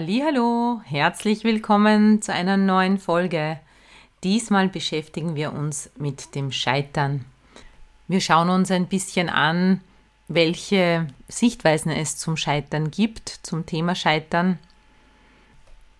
Hallo, 0.00 0.80
herzlich 0.84 1.42
willkommen 1.42 2.22
zu 2.22 2.32
einer 2.32 2.56
neuen 2.56 2.98
Folge. 2.98 3.58
Diesmal 4.22 4.68
beschäftigen 4.68 5.34
wir 5.34 5.52
uns 5.52 5.90
mit 5.98 6.36
dem 6.36 6.52
Scheitern. 6.52 7.24
Wir 8.06 8.20
schauen 8.20 8.48
uns 8.48 8.70
ein 8.70 8.86
bisschen 8.86 9.28
an, 9.28 9.80
welche 10.28 11.08
Sichtweisen 11.26 11.90
es 11.90 12.16
zum 12.16 12.36
Scheitern 12.36 12.92
gibt, 12.92 13.40
zum 13.42 13.66
Thema 13.66 13.96
Scheitern. 13.96 14.60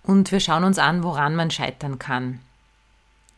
Und 0.04 0.30
wir 0.30 0.38
schauen 0.38 0.62
uns 0.62 0.78
an, 0.78 1.02
woran 1.02 1.34
man 1.34 1.50
scheitern 1.50 1.98
kann. 1.98 2.38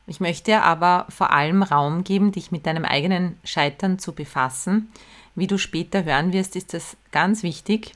Ich 0.06 0.20
möchte 0.20 0.60
aber 0.60 1.06
vor 1.08 1.30
allem 1.30 1.62
Raum 1.62 2.04
geben, 2.04 2.32
dich 2.32 2.52
mit 2.52 2.66
deinem 2.66 2.84
eigenen 2.84 3.38
Scheitern 3.44 3.98
zu 3.98 4.12
befassen. 4.12 4.92
Wie 5.34 5.46
du 5.46 5.56
später 5.56 6.04
hören 6.04 6.34
wirst, 6.34 6.54
ist 6.54 6.74
das 6.74 6.98
ganz 7.12 7.42
wichtig. 7.42 7.94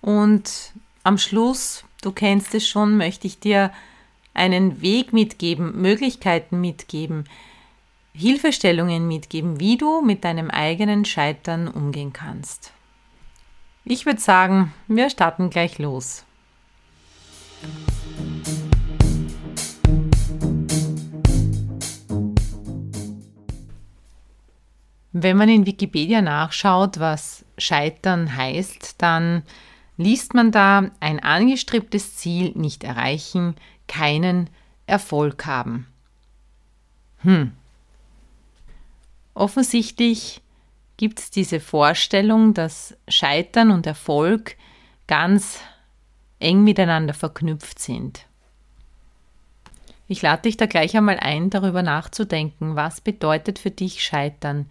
Und 0.00 0.72
am 1.04 1.18
Schluss, 1.18 1.84
du 2.02 2.12
kennst 2.12 2.54
es 2.54 2.66
schon, 2.68 2.96
möchte 2.96 3.26
ich 3.26 3.40
dir 3.40 3.72
einen 4.34 4.80
Weg 4.80 5.12
mitgeben, 5.12 5.80
Möglichkeiten 5.80 6.60
mitgeben, 6.60 7.24
Hilfestellungen 8.12 9.06
mitgeben, 9.06 9.60
wie 9.60 9.76
du 9.76 10.00
mit 10.02 10.24
deinem 10.24 10.50
eigenen 10.50 11.04
Scheitern 11.04 11.68
umgehen 11.68 12.12
kannst. 12.12 12.72
Ich 13.84 14.06
würde 14.06 14.20
sagen, 14.20 14.72
wir 14.88 15.10
starten 15.10 15.50
gleich 15.50 15.78
los. 15.78 16.24
Wenn 25.12 25.36
man 25.36 25.48
in 25.48 25.66
Wikipedia 25.66 26.22
nachschaut, 26.22 27.00
was 27.00 27.44
Scheitern 27.58 28.36
heißt, 28.36 28.94
dann 28.98 29.42
liest 30.00 30.34
man 30.34 30.50
da 30.50 30.90
ein 31.00 31.20
angestrebtes 31.20 32.16
Ziel 32.16 32.52
nicht 32.54 32.84
erreichen, 32.84 33.54
keinen 33.86 34.48
Erfolg 34.86 35.44
haben. 35.46 35.86
Hm. 37.18 37.52
Offensichtlich 39.34 40.40
gibt 40.96 41.18
es 41.18 41.30
diese 41.30 41.60
Vorstellung, 41.60 42.54
dass 42.54 42.96
Scheitern 43.08 43.70
und 43.70 43.86
Erfolg 43.86 44.56
ganz 45.06 45.60
eng 46.38 46.64
miteinander 46.64 47.14
verknüpft 47.14 47.78
sind. 47.78 48.26
Ich 50.08 50.22
lade 50.22 50.42
dich 50.42 50.56
da 50.56 50.66
gleich 50.66 50.96
einmal 50.96 51.18
ein, 51.20 51.50
darüber 51.50 51.82
nachzudenken, 51.82 52.74
was 52.74 53.00
bedeutet 53.00 53.58
für 53.58 53.70
dich 53.70 54.02
Scheitern? 54.02 54.66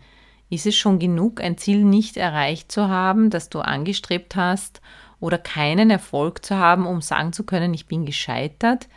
Ist 0.49 0.65
es 0.65 0.75
schon 0.75 0.97
genug, 0.97 1.39
ein 1.39 1.57
Ziel 1.57 1.83
nicht 1.83 2.17
erreicht 2.17 2.71
zu 2.71 2.87
haben, 2.87 3.29
das 3.29 3.49
du 3.49 3.59
angestrebt 3.59 4.35
hast, 4.35 4.81
oder 5.19 5.37
keinen 5.37 5.89
Erfolg 5.89 6.45
zu 6.45 6.57
haben, 6.57 6.85
um 6.85 7.01
sagen 7.01 7.33
zu 7.33 7.43
können, 7.43 7.73
ich 7.73 7.87
bin 7.87 8.05
gescheitert? 8.05 8.87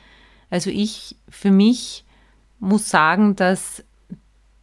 Also 0.50 0.70
ich 0.70 1.16
für 1.28 1.50
mich 1.50 2.04
muss 2.58 2.88
sagen, 2.88 3.36
dass 3.36 3.84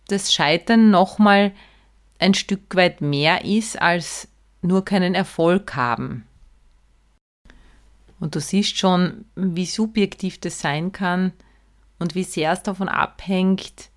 das 0.08 0.34
Scheitern 0.34 0.90
nochmal 0.90 1.52
ein 2.20 2.34
Stück 2.34 2.76
weit 2.76 3.02
mehr 3.02 3.46
ist 3.46 3.82
als 3.82 4.28
nur 4.62 4.84
keinen 4.84 5.16
Erfolg 5.16 5.76
haben. 5.76 6.26
Und 8.20 8.36
du 8.36 8.42
siehst 8.42 8.78
schon, 8.78 9.26
wie 9.36 9.66
subjektiv 9.66 10.40
das 10.40 10.60
sein 10.60 10.92
kann 10.92 11.32
und 12.00 12.16
wie 12.16 12.24
sehr 12.24 12.52
es 12.52 12.64
davon 12.64 12.90
abhängt, 12.90 13.90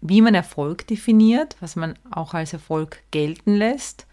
wie 0.00 0.20
man 0.20 0.34
Erfolg 0.34 0.86
definiert, 0.86 1.56
was 1.60 1.74
man 1.74 1.98
auch 2.10 2.34
als 2.34 2.52
Erfolg 2.52 3.02
gelten 3.10 3.54
lässt 3.54 4.06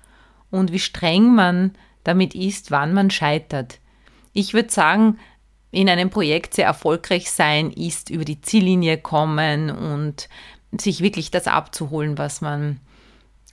und 0.50 0.72
wie 0.72 0.80
streng 0.80 1.34
man 1.36 1.76
damit 2.04 2.36
ist, 2.36 2.72
wann 2.72 2.94
man 2.94 3.10
scheitert. 3.10 3.80
Ich 4.34 4.54
würde 4.54 4.72
sagen, 4.72 5.20
in 5.72 5.90
einem 5.90 6.10
Projekt 6.10 6.54
sehr 6.54 6.66
erfolgreich 6.66 7.32
sein 7.32 7.72
ist 7.72 8.10
über 8.10 8.26
die 8.26 8.42
Ziellinie 8.42 8.98
kommen 8.98 9.72
und 9.72 10.30
sich 10.72 11.02
wirklich 11.02 11.32
das 11.32 11.48
abzuholen, 11.48 12.18
was 12.18 12.42
man 12.42 12.80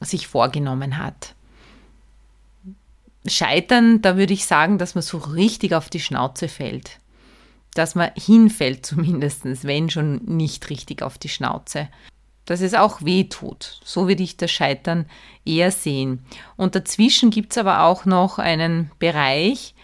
sich 0.01 0.27
vorgenommen 0.27 0.99
hat. 0.99 1.35
Scheitern, 3.27 4.01
da 4.01 4.17
würde 4.17 4.33
ich 4.33 4.47
sagen, 4.47 4.79
dass 4.79 4.95
man 4.95 5.03
so 5.03 5.19
richtig 5.19 5.75
auf 5.75 5.91
die 5.91 6.01
Schnauze 6.01 6.49
fällt. 6.49 6.99
Dass 7.75 7.95
man 7.95 8.11
hinfällt 8.17 8.85
zumindest, 8.87 9.45
wenn 9.65 9.91
schon 9.91 10.17
nicht 10.25 10.71
richtig 10.71 11.03
auf 11.03 11.19
die 11.19 11.29
Schnauze 11.29 11.89
dass 12.45 12.61
es 12.61 12.75
auch 12.75 13.03
weh 13.03 13.25
tut. 13.25 13.81
So 13.85 14.09
würde 14.09 14.23
ich 14.23 14.37
das 14.37 14.51
Scheitern 14.51 15.07
eher 15.45 15.71
sehen. 15.71 16.25
Und 16.57 16.75
dazwischen 16.75 17.31
gibt 17.31 17.53
es 17.53 17.59
aber 17.59 17.83
auch 17.83 18.05
noch 18.05 18.39
einen 18.39 18.91
Bereich, 18.99 19.75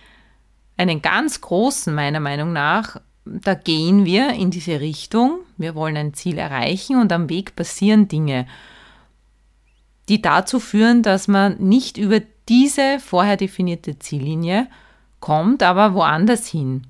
einen 0.77 1.03
ganz 1.03 1.41
großen 1.41 1.95
meiner 1.95 2.21
Meinung 2.21 2.53
nach. 2.53 3.01
Da 3.25 3.55
gehen 3.55 4.05
wir 4.05 4.31
in 4.31 4.51
diese 4.51 4.81
Richtung. 4.81 5.41
Wir 5.57 5.75
wollen 5.75 5.97
ein 5.97 6.15
Ziel 6.15 6.39
erreichen 6.39 7.01
und 7.01 7.13
am 7.13 7.29
Weg 7.29 7.57
passieren 7.57 8.09
Dinge, 8.09 8.47
die 10.09 10.23
dazu 10.23 10.61
führen, 10.61 11.03
dass 11.03 11.27
man 11.27 11.57
nicht 11.59 11.99
über 11.99 12.21
diese 12.49 13.01
vorher 13.01 13.37
definierte 13.37 13.99
Ziellinie 13.99 14.69
kommt, 15.19 15.63
aber 15.63 15.95
woanders 15.95 16.47
hin. 16.47 16.87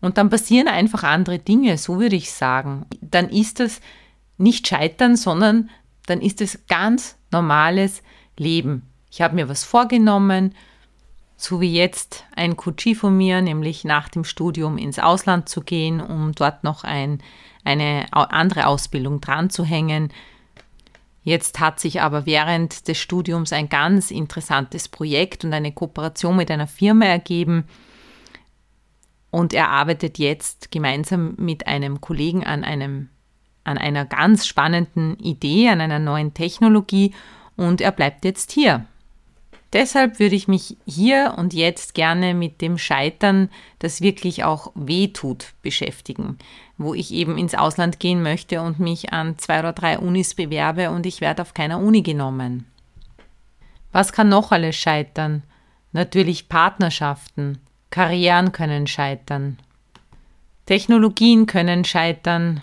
Und 0.00 0.16
dann 0.18 0.30
passieren 0.30 0.68
einfach 0.68 1.02
andere 1.02 1.40
Dinge, 1.40 1.76
so 1.76 1.98
würde 1.98 2.14
ich 2.14 2.30
sagen. 2.30 2.86
Dann 3.00 3.28
ist 3.30 3.58
das 3.58 3.80
nicht 4.38 4.66
scheitern, 4.66 5.16
sondern 5.16 5.70
dann 6.06 6.20
ist 6.20 6.40
es 6.40 6.66
ganz 6.66 7.16
normales 7.30 8.02
Leben. 8.36 8.82
Ich 9.10 9.20
habe 9.20 9.34
mir 9.34 9.48
was 9.48 9.64
vorgenommen, 9.64 10.54
so 11.36 11.60
wie 11.60 11.72
jetzt 11.72 12.24
ein 12.34 12.56
Coachie 12.56 12.94
von 12.94 13.16
mir, 13.16 13.40
nämlich 13.42 13.84
nach 13.84 14.08
dem 14.08 14.24
Studium 14.24 14.76
ins 14.76 14.98
Ausland 14.98 15.48
zu 15.48 15.60
gehen, 15.60 16.00
um 16.00 16.32
dort 16.32 16.64
noch 16.64 16.82
ein, 16.82 17.22
eine 17.64 18.06
andere 18.12 18.66
Ausbildung 18.66 19.20
dran 19.20 19.50
zu 19.50 19.64
hängen. 19.64 20.12
Jetzt 21.22 21.60
hat 21.60 21.78
sich 21.78 22.00
aber 22.00 22.26
während 22.26 22.88
des 22.88 22.98
Studiums 22.98 23.52
ein 23.52 23.68
ganz 23.68 24.10
interessantes 24.10 24.88
Projekt 24.88 25.44
und 25.44 25.52
eine 25.52 25.72
Kooperation 25.72 26.36
mit 26.36 26.50
einer 26.50 26.66
Firma 26.66 27.04
ergeben. 27.04 27.64
Und 29.30 29.52
er 29.52 29.68
arbeitet 29.68 30.18
jetzt 30.18 30.70
gemeinsam 30.70 31.34
mit 31.36 31.66
einem 31.66 32.00
Kollegen 32.00 32.44
an 32.44 32.64
einem 32.64 33.10
an 33.64 33.78
einer 33.78 34.04
ganz 34.04 34.46
spannenden 34.46 35.16
Idee, 35.18 35.68
an 35.68 35.80
einer 35.80 35.98
neuen 35.98 36.34
Technologie 36.34 37.14
und 37.56 37.80
er 37.80 37.92
bleibt 37.92 38.24
jetzt 38.24 38.52
hier. 38.52 38.86
Deshalb 39.74 40.18
würde 40.18 40.34
ich 40.34 40.48
mich 40.48 40.78
hier 40.86 41.34
und 41.36 41.52
jetzt 41.52 41.92
gerne 41.92 42.32
mit 42.32 42.62
dem 42.62 42.78
Scheitern, 42.78 43.50
das 43.80 44.00
wirklich 44.00 44.44
auch 44.44 44.72
weh 44.74 45.08
tut, 45.08 45.52
beschäftigen, 45.60 46.38
wo 46.78 46.94
ich 46.94 47.12
eben 47.12 47.36
ins 47.36 47.54
Ausland 47.54 48.00
gehen 48.00 48.22
möchte 48.22 48.62
und 48.62 48.78
mich 48.78 49.12
an 49.12 49.36
zwei 49.36 49.58
oder 49.58 49.74
drei 49.74 49.98
Unis 49.98 50.34
bewerbe 50.34 50.90
und 50.90 51.04
ich 51.04 51.20
werde 51.20 51.42
auf 51.42 51.52
keiner 51.52 51.80
Uni 51.80 52.00
genommen. 52.00 52.64
Was 53.92 54.12
kann 54.12 54.30
noch 54.30 54.52
alles 54.52 54.76
scheitern? 54.76 55.42
Natürlich 55.92 56.48
Partnerschaften, 56.48 57.58
Karrieren 57.90 58.52
können 58.52 58.86
scheitern, 58.86 59.58
Technologien 60.64 61.46
können 61.46 61.84
scheitern, 61.84 62.62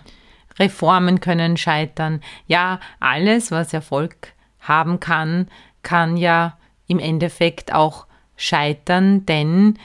Reformen 0.58 1.20
können 1.20 1.56
scheitern. 1.56 2.20
Ja, 2.46 2.80
alles, 3.00 3.50
was 3.50 3.72
Erfolg 3.72 4.32
haben 4.60 5.00
kann, 5.00 5.48
kann 5.82 6.16
ja 6.16 6.58
im 6.86 6.98
Endeffekt 6.98 7.72
auch 7.72 8.06
scheitern, 8.36 9.26
denn 9.26 9.78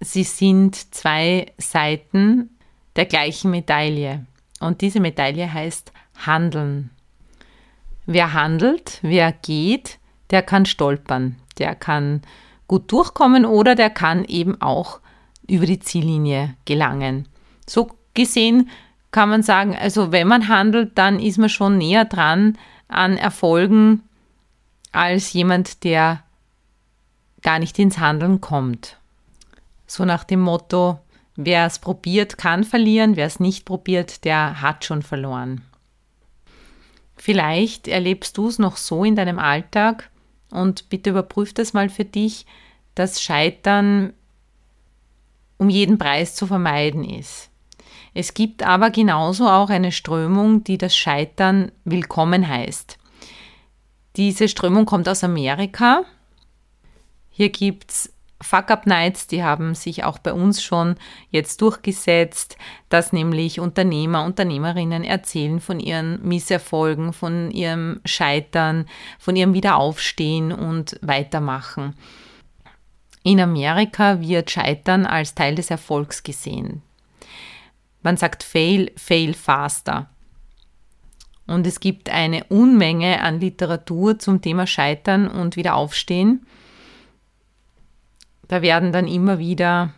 sie 0.00 0.24
sind 0.24 0.94
zwei 0.94 1.46
Seiten 1.58 2.50
der 2.96 3.06
gleichen 3.06 3.50
Medaille. 3.50 4.26
Und 4.60 4.80
diese 4.80 5.00
Medaille 5.00 5.52
heißt 5.52 5.92
Handeln. 6.26 6.90
Wer 8.06 8.32
handelt, 8.32 8.98
wer 9.02 9.32
geht, 9.32 9.98
der 10.30 10.42
kann 10.42 10.66
stolpern, 10.66 11.36
der 11.58 11.74
kann 11.74 12.22
gut 12.66 12.90
durchkommen 12.90 13.44
oder 13.44 13.74
der 13.74 13.90
kann 13.90 14.24
eben 14.24 14.60
auch 14.60 15.00
über 15.46 15.66
die 15.66 15.78
Ziellinie 15.78 16.56
gelangen. 16.64 17.28
So 17.68 17.90
gesehen 18.14 18.70
kann 19.12 19.28
man 19.28 19.42
sagen, 19.42 19.76
also 19.76 20.10
wenn 20.10 20.26
man 20.26 20.48
handelt, 20.48 20.96
dann 20.98 21.20
ist 21.20 21.38
man 21.38 21.50
schon 21.50 21.78
näher 21.78 22.06
dran 22.06 22.58
an 22.88 23.16
Erfolgen, 23.16 24.02
als 24.90 25.32
jemand, 25.32 25.84
der 25.84 26.22
gar 27.42 27.58
nicht 27.58 27.78
ins 27.78 27.98
Handeln 27.98 28.40
kommt. 28.40 28.98
So 29.86 30.04
nach 30.04 30.24
dem 30.24 30.40
Motto, 30.40 30.98
wer 31.36 31.66
es 31.66 31.78
probiert, 31.78 32.38
kann 32.38 32.64
verlieren, 32.64 33.16
wer 33.16 33.26
es 33.26 33.40
nicht 33.40 33.64
probiert, 33.64 34.24
der 34.24 34.60
hat 34.60 34.84
schon 34.84 35.02
verloren. 35.02 35.62
Vielleicht 37.16 37.88
erlebst 37.88 38.36
du 38.36 38.48
es 38.48 38.58
noch 38.58 38.76
so 38.76 39.04
in 39.04 39.16
deinem 39.16 39.38
Alltag 39.38 40.10
und 40.50 40.88
bitte 40.88 41.10
überprüf 41.10 41.52
das 41.54 41.72
mal 41.72 41.88
für 41.88 42.04
dich, 42.04 42.46
dass 42.94 43.22
Scheitern 43.22 44.12
um 45.58 45.68
jeden 45.68 45.98
Preis 45.98 46.34
zu 46.34 46.46
vermeiden 46.46 47.04
ist. 47.04 47.51
Es 48.14 48.34
gibt 48.34 48.62
aber 48.62 48.90
genauso 48.90 49.48
auch 49.48 49.70
eine 49.70 49.92
Strömung, 49.92 50.64
die 50.64 50.78
das 50.78 50.96
Scheitern 50.96 51.72
willkommen 51.84 52.46
heißt. 52.46 52.98
Diese 54.16 54.48
Strömung 54.48 54.84
kommt 54.84 55.08
aus 55.08 55.24
Amerika. 55.24 56.04
Hier 57.30 57.48
gibt 57.48 57.90
es 57.90 58.12
Fuck-Up-Nights, 58.42 59.28
die 59.28 59.42
haben 59.42 59.74
sich 59.74 60.04
auch 60.04 60.18
bei 60.18 60.32
uns 60.32 60.62
schon 60.62 60.96
jetzt 61.30 61.62
durchgesetzt, 61.62 62.58
dass 62.88 63.12
nämlich 63.12 63.60
Unternehmer, 63.60 64.24
Unternehmerinnen 64.24 65.04
erzählen 65.04 65.60
von 65.60 65.80
ihren 65.80 66.20
Misserfolgen, 66.26 67.12
von 67.12 67.50
ihrem 67.50 68.00
Scheitern, 68.04 68.86
von 69.18 69.36
ihrem 69.36 69.54
Wiederaufstehen 69.54 70.52
und 70.52 70.98
Weitermachen. 71.02 71.94
In 73.22 73.40
Amerika 73.40 74.20
wird 74.20 74.50
Scheitern 74.50 75.06
als 75.06 75.34
Teil 75.34 75.54
des 75.54 75.70
Erfolgs 75.70 76.24
gesehen. 76.24 76.82
Man 78.02 78.16
sagt 78.16 78.42
fail, 78.42 78.90
fail 78.96 79.34
faster. 79.34 80.08
Und 81.46 81.66
es 81.66 81.80
gibt 81.80 82.08
eine 82.08 82.44
Unmenge 82.44 83.20
an 83.20 83.40
Literatur 83.40 84.18
zum 84.18 84.40
Thema 84.40 84.66
Scheitern 84.66 85.28
und 85.28 85.56
Wiederaufstehen. 85.56 86.46
Da 88.48 88.62
werden 88.62 88.92
dann 88.92 89.08
immer 89.08 89.38
wieder 89.38 89.92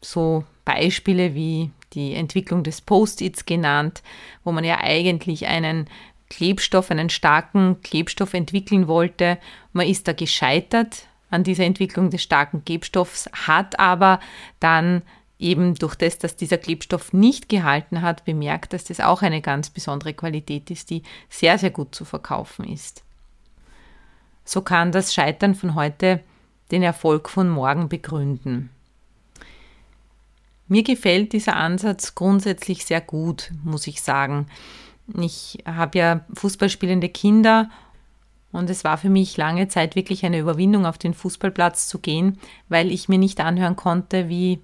so 0.00 0.44
Beispiele 0.64 1.34
wie 1.34 1.70
die 1.94 2.14
Entwicklung 2.14 2.62
des 2.62 2.80
Post-its 2.80 3.46
genannt, 3.46 4.02
wo 4.44 4.52
man 4.52 4.64
ja 4.64 4.78
eigentlich 4.80 5.46
einen 5.46 5.88
Klebstoff, 6.28 6.90
einen 6.90 7.10
starken 7.10 7.80
Klebstoff 7.82 8.34
entwickeln 8.34 8.86
wollte. 8.86 9.38
Man 9.72 9.86
ist 9.86 10.06
da 10.06 10.12
gescheitert 10.12 11.06
an 11.30 11.44
dieser 11.44 11.64
Entwicklung 11.64 12.10
des 12.10 12.22
starken 12.22 12.64
Klebstoffs, 12.64 13.30
hat 13.32 13.78
aber 13.78 14.20
dann 14.60 15.02
eben 15.38 15.74
durch 15.76 15.94
das, 15.94 16.18
dass 16.18 16.36
dieser 16.36 16.58
Klebstoff 16.58 17.12
nicht 17.12 17.48
gehalten 17.48 18.02
hat, 18.02 18.24
bemerkt, 18.24 18.72
dass 18.72 18.84
das 18.84 19.00
auch 19.00 19.22
eine 19.22 19.40
ganz 19.40 19.70
besondere 19.70 20.14
Qualität 20.14 20.70
ist, 20.70 20.90
die 20.90 21.02
sehr, 21.28 21.58
sehr 21.58 21.70
gut 21.70 21.94
zu 21.94 22.04
verkaufen 22.04 22.64
ist. 22.64 23.04
So 24.44 24.62
kann 24.62 24.92
das 24.92 25.14
Scheitern 25.14 25.54
von 25.54 25.74
heute 25.74 26.20
den 26.70 26.82
Erfolg 26.82 27.28
von 27.28 27.48
morgen 27.48 27.88
begründen. 27.88 28.70
Mir 30.66 30.82
gefällt 30.82 31.32
dieser 31.32 31.56
Ansatz 31.56 32.14
grundsätzlich 32.14 32.84
sehr 32.84 33.00
gut, 33.00 33.50
muss 33.64 33.86
ich 33.86 34.02
sagen. 34.02 34.46
Ich 35.18 35.58
habe 35.64 35.98
ja 35.98 36.24
fußballspielende 36.34 37.08
Kinder 37.08 37.70
und 38.52 38.68
es 38.68 38.84
war 38.84 38.98
für 38.98 39.08
mich 39.08 39.36
lange 39.36 39.68
Zeit 39.68 39.96
wirklich 39.96 40.26
eine 40.26 40.38
Überwindung, 40.38 40.84
auf 40.84 40.98
den 40.98 41.14
Fußballplatz 41.14 41.88
zu 41.88 41.98
gehen, 41.98 42.38
weil 42.68 42.90
ich 42.90 43.08
mir 43.08 43.18
nicht 43.18 43.40
anhören 43.40 43.76
konnte, 43.76 44.28
wie 44.28 44.60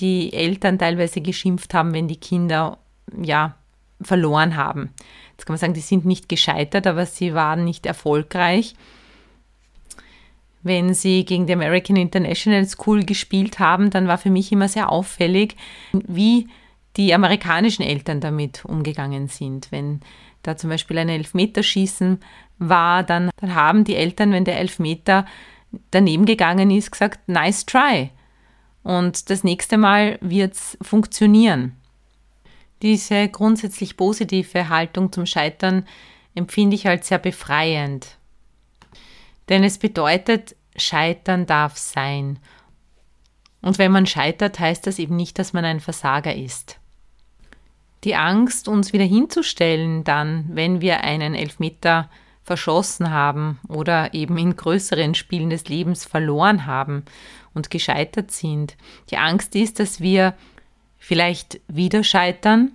die 0.00 0.32
Eltern 0.32 0.78
teilweise 0.78 1.20
geschimpft 1.20 1.74
haben, 1.74 1.92
wenn 1.94 2.08
die 2.08 2.16
Kinder 2.16 2.78
ja 3.20 3.54
verloren 4.00 4.56
haben. 4.56 4.90
Jetzt 5.32 5.46
kann 5.46 5.54
man 5.54 5.58
sagen, 5.58 5.74
die 5.74 5.80
sind 5.80 6.04
nicht 6.04 6.28
gescheitert, 6.28 6.86
aber 6.86 7.06
sie 7.06 7.34
waren 7.34 7.64
nicht 7.64 7.86
erfolgreich 7.86 8.74
wenn 10.64 10.94
sie 10.94 11.24
gegen 11.24 11.46
die 11.46 11.52
American 11.52 11.94
International 11.94 12.66
School 12.66 13.04
gespielt 13.04 13.58
haben, 13.58 13.90
dann 13.90 14.08
war 14.08 14.18
für 14.18 14.30
mich 14.30 14.50
immer 14.50 14.66
sehr 14.66 14.90
auffällig, 14.90 15.56
wie 15.92 16.48
die 16.96 17.12
amerikanischen 17.14 17.82
Eltern 17.82 18.20
damit 18.20 18.64
umgegangen 18.64 19.28
sind. 19.28 19.70
Wenn 19.70 20.00
da 20.42 20.56
zum 20.56 20.70
Beispiel 20.70 20.98
ein 20.98 21.10
Elfmeterschießen 21.10 22.18
war, 22.58 23.02
dann, 23.02 23.30
dann 23.40 23.54
haben 23.54 23.84
die 23.84 23.94
Eltern, 23.94 24.32
wenn 24.32 24.46
der 24.46 24.58
Elfmeter 24.58 25.26
daneben 25.90 26.24
gegangen 26.24 26.70
ist, 26.70 26.90
gesagt, 26.90 27.28
nice 27.28 27.66
try. 27.66 28.10
Und 28.84 29.30
das 29.30 29.42
nächste 29.42 29.78
Mal 29.78 30.18
wird 30.20 30.54
es 30.54 30.78
funktionieren. 30.80 31.74
Diese 32.82 33.28
grundsätzlich 33.28 33.96
positive 33.96 34.68
Haltung 34.68 35.10
zum 35.10 35.26
Scheitern 35.26 35.86
empfinde 36.34 36.76
ich 36.76 36.86
als 36.86 37.08
sehr 37.08 37.18
befreiend. 37.18 38.18
Denn 39.48 39.64
es 39.64 39.78
bedeutet, 39.78 40.54
Scheitern 40.76 41.46
darf 41.46 41.76
sein. 41.78 42.38
Und 43.62 43.78
wenn 43.78 43.90
man 43.90 44.06
scheitert, 44.06 44.60
heißt 44.60 44.86
das 44.86 44.98
eben 44.98 45.16
nicht, 45.16 45.38
dass 45.38 45.54
man 45.54 45.64
ein 45.64 45.80
Versager 45.80 46.34
ist. 46.34 46.78
Die 48.04 48.14
Angst, 48.14 48.68
uns 48.68 48.92
wieder 48.92 49.04
hinzustellen, 49.04 50.04
dann, 50.04 50.44
wenn 50.50 50.82
wir 50.82 51.00
einen 51.00 51.34
Elfmeter 51.34 52.10
verschossen 52.44 53.10
haben 53.10 53.58
oder 53.68 54.14
eben 54.14 54.36
in 54.36 54.54
größeren 54.54 55.14
Spielen 55.14 55.50
des 55.50 55.66
Lebens 55.68 56.04
verloren 56.04 56.66
haben 56.66 57.04
und 57.54 57.70
gescheitert 57.70 58.30
sind. 58.30 58.76
Die 59.10 59.16
Angst 59.16 59.54
ist, 59.56 59.80
dass 59.80 60.00
wir 60.00 60.34
vielleicht 60.98 61.60
wieder 61.68 62.04
scheitern 62.04 62.72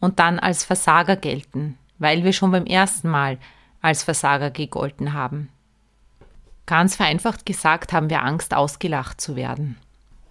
und 0.00 0.18
dann 0.18 0.38
als 0.38 0.64
Versager 0.64 1.16
gelten, 1.16 1.78
weil 1.98 2.24
wir 2.24 2.32
schon 2.32 2.50
beim 2.50 2.66
ersten 2.66 3.08
Mal 3.08 3.38
als 3.80 4.02
Versager 4.02 4.50
gegolten 4.50 5.14
haben. 5.14 5.48
Ganz 6.66 6.94
vereinfacht 6.94 7.46
gesagt 7.46 7.92
haben 7.92 8.10
wir 8.10 8.22
Angst, 8.22 8.54
ausgelacht 8.54 9.20
zu 9.20 9.34
werden. 9.34 9.76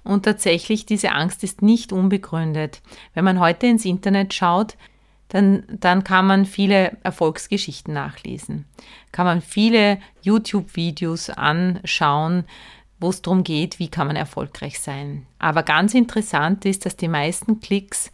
Und 0.04 0.24
tatsächlich, 0.24 0.86
diese 0.86 1.12
Angst 1.12 1.44
ist 1.44 1.62
nicht 1.62 1.92
unbegründet. 1.92 2.82
Wenn 3.14 3.26
man 3.26 3.40
heute 3.40 3.68
ins 3.68 3.86
Internet 3.86 4.34
schaut, 4.34 4.78
dann, 5.30 5.64
dann 5.68 6.04
kann 6.04 6.28
man 6.28 6.46
viele 6.46 6.98
Erfolgsgeschichten 7.04 7.94
nachlesen. 7.94 8.66
Kann 9.12 9.26
man 9.26 9.42
viele 9.42 10.00
YouTube-Videos 10.22 11.30
anschauen, 11.30 12.46
wo 13.00 13.10
es 13.10 13.22
darum 13.22 13.44
geht, 13.44 13.80
wie 13.80 13.90
kann 13.90 14.08
man 14.08 14.16
erfolgreich 14.16 14.80
sein. 14.80 15.26
Aber 15.38 15.64
ganz 15.64 15.94
interessant 15.94 16.66
ist, 16.66 16.86
dass 16.86 16.98
die 16.98 17.08
meisten 17.08 17.62
Klicks 17.62 18.12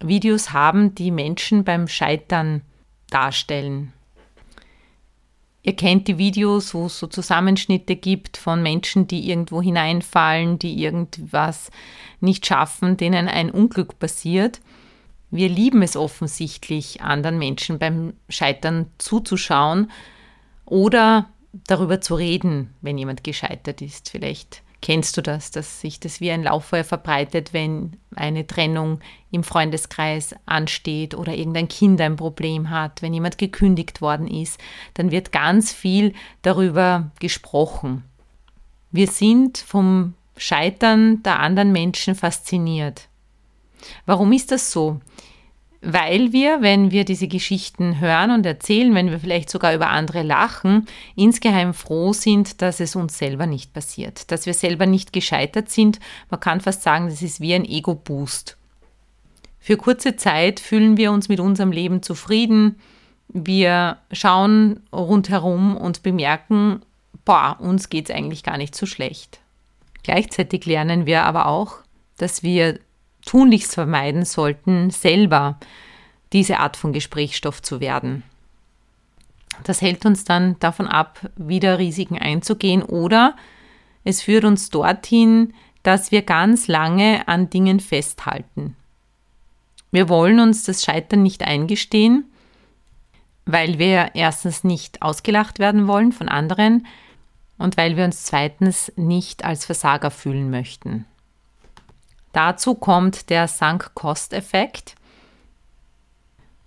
Videos 0.00 0.52
haben, 0.52 0.94
die 0.94 1.10
Menschen 1.10 1.64
beim 1.64 1.88
Scheitern 1.88 2.62
darstellen. 3.08 3.92
Ihr 5.62 5.74
kennt 5.76 6.08
die 6.08 6.18
Videos, 6.18 6.74
wo 6.74 6.86
es 6.86 6.98
so 6.98 7.06
Zusammenschnitte 7.06 7.96
gibt 7.96 8.36
von 8.36 8.62
Menschen, 8.62 9.06
die 9.06 9.30
irgendwo 9.30 9.62
hineinfallen, 9.62 10.58
die 10.58 10.82
irgendwas 10.82 11.70
nicht 12.20 12.44
schaffen, 12.44 12.98
denen 12.98 13.28
ein 13.28 13.50
Unglück 13.50 13.98
passiert. 13.98 14.60
Wir 15.34 15.48
lieben 15.48 15.82
es 15.82 15.96
offensichtlich, 15.96 17.00
anderen 17.00 17.38
Menschen 17.38 17.80
beim 17.80 18.12
Scheitern 18.28 18.86
zuzuschauen 18.98 19.90
oder 20.64 21.28
darüber 21.66 22.00
zu 22.00 22.14
reden, 22.14 22.72
wenn 22.82 22.98
jemand 22.98 23.24
gescheitert 23.24 23.82
ist. 23.82 24.10
Vielleicht 24.10 24.62
Kennst 24.84 25.16
du 25.16 25.22
das, 25.22 25.50
dass 25.50 25.80
sich 25.80 25.98
das 25.98 26.20
wie 26.20 26.30
ein 26.30 26.42
Lauffeuer 26.42 26.84
verbreitet, 26.84 27.54
wenn 27.54 27.96
eine 28.14 28.46
Trennung 28.46 29.00
im 29.30 29.42
Freundeskreis 29.42 30.34
ansteht 30.44 31.14
oder 31.14 31.32
irgendein 31.32 31.68
Kind 31.68 32.02
ein 32.02 32.16
Problem 32.16 32.68
hat, 32.68 33.00
wenn 33.00 33.14
jemand 33.14 33.38
gekündigt 33.38 34.02
worden 34.02 34.28
ist, 34.28 34.60
dann 34.92 35.10
wird 35.10 35.32
ganz 35.32 35.72
viel 35.72 36.12
darüber 36.42 37.10
gesprochen. 37.18 38.04
Wir 38.90 39.06
sind 39.06 39.56
vom 39.56 40.12
Scheitern 40.36 41.22
der 41.22 41.40
anderen 41.40 41.72
Menschen 41.72 42.14
fasziniert. 42.14 43.08
Warum 44.06 44.32
ist 44.32 44.50
das 44.50 44.70
so? 44.70 45.00
weil 45.84 46.32
wir, 46.32 46.62
wenn 46.62 46.90
wir 46.90 47.04
diese 47.04 47.28
Geschichten 47.28 48.00
hören 48.00 48.30
und 48.30 48.46
erzählen, 48.46 48.94
wenn 48.94 49.10
wir 49.10 49.20
vielleicht 49.20 49.50
sogar 49.50 49.74
über 49.74 49.90
andere 49.90 50.22
lachen, 50.22 50.86
insgeheim 51.14 51.74
froh 51.74 52.14
sind, 52.14 52.62
dass 52.62 52.80
es 52.80 52.96
uns 52.96 53.18
selber 53.18 53.46
nicht 53.46 53.74
passiert, 53.74 54.30
dass 54.32 54.46
wir 54.46 54.54
selber 54.54 54.86
nicht 54.86 55.12
gescheitert 55.12 55.68
sind. 55.68 56.00
Man 56.30 56.40
kann 56.40 56.62
fast 56.62 56.82
sagen, 56.82 57.08
das 57.08 57.20
ist 57.20 57.40
wie 57.40 57.54
ein 57.54 57.66
Ego-Boost. 57.66 58.56
Für 59.60 59.76
kurze 59.76 60.16
Zeit 60.16 60.58
fühlen 60.58 60.96
wir 60.96 61.12
uns 61.12 61.28
mit 61.28 61.40
unserem 61.40 61.70
Leben 61.70 62.02
zufrieden. 62.02 62.76
Wir 63.28 63.98
schauen 64.10 64.80
rundherum 64.92 65.76
und 65.76 66.02
bemerken, 66.02 66.80
boah, 67.24 67.56
uns 67.60 67.90
geht 67.90 68.08
es 68.08 68.14
eigentlich 68.14 68.42
gar 68.42 68.56
nicht 68.56 68.74
so 68.74 68.86
schlecht. 68.86 69.40
Gleichzeitig 70.02 70.66
lernen 70.66 71.06
wir 71.06 71.24
aber 71.24 71.46
auch, 71.46 71.76
dass 72.16 72.42
wir 72.42 72.78
tunlichst 73.24 73.74
vermeiden 73.74 74.24
sollten, 74.24 74.90
selber 74.90 75.58
diese 76.32 76.58
Art 76.58 76.76
von 76.76 76.92
Gesprächsstoff 76.92 77.62
zu 77.62 77.80
werden. 77.80 78.22
Das 79.62 79.80
hält 79.80 80.04
uns 80.04 80.24
dann 80.24 80.58
davon 80.58 80.88
ab, 80.88 81.30
wieder 81.36 81.78
Risiken 81.78 82.18
einzugehen 82.18 82.82
oder 82.82 83.36
es 84.02 84.22
führt 84.22 84.44
uns 84.44 84.70
dorthin, 84.70 85.54
dass 85.82 86.10
wir 86.10 86.22
ganz 86.22 86.66
lange 86.66 87.28
an 87.28 87.50
Dingen 87.50 87.78
festhalten. 87.78 88.76
Wir 89.90 90.08
wollen 90.08 90.40
uns 90.40 90.64
das 90.64 90.82
Scheitern 90.82 91.22
nicht 91.22 91.44
eingestehen, 91.44 92.24
weil 93.46 93.78
wir 93.78 94.10
erstens 94.14 94.64
nicht 94.64 95.02
ausgelacht 95.02 95.58
werden 95.58 95.86
wollen 95.86 96.10
von 96.12 96.28
anderen 96.28 96.86
und 97.58 97.76
weil 97.76 97.96
wir 97.96 98.04
uns 98.04 98.24
zweitens 98.24 98.92
nicht 98.96 99.44
als 99.44 99.66
Versager 99.66 100.10
fühlen 100.10 100.50
möchten. 100.50 101.06
Dazu 102.34 102.74
kommt 102.74 103.30
der 103.30 103.46
Sunk-Cost-Effekt. 103.46 104.96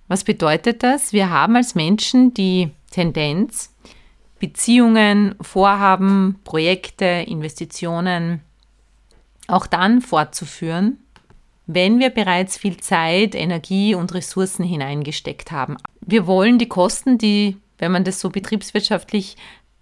Was 0.08 0.24
bedeutet 0.24 0.82
das? 0.82 1.12
Wir 1.12 1.30
haben 1.30 1.58
als 1.58 1.76
Menschen 1.76 2.34
die 2.34 2.72
Tendenz, 2.90 3.76
Beziehungen, 4.40 5.36
Vorhaben, 5.42 6.40
Projekte, 6.46 7.06
Investitionen 7.06 8.42
auch 9.48 9.68
dann 9.68 10.00
fortzuführen, 10.02 11.00
wenn 11.66 12.00
wir 12.00 12.12
bereits 12.12 12.58
viel 12.58 12.78
Zeit, 12.78 13.36
Energie 13.36 13.94
und 13.94 14.14
Ressourcen 14.14 14.64
hineingesteckt 14.64 15.52
haben. 15.52 15.76
Wir 16.00 16.28
wollen 16.28 16.60
die 16.60 16.70
Kosten, 16.70 17.18
die, 17.18 17.58
wenn 17.78 17.92
man 17.92 18.06
das 18.06 18.22
so 18.22 18.30
betriebswirtschaftlich 18.30 19.36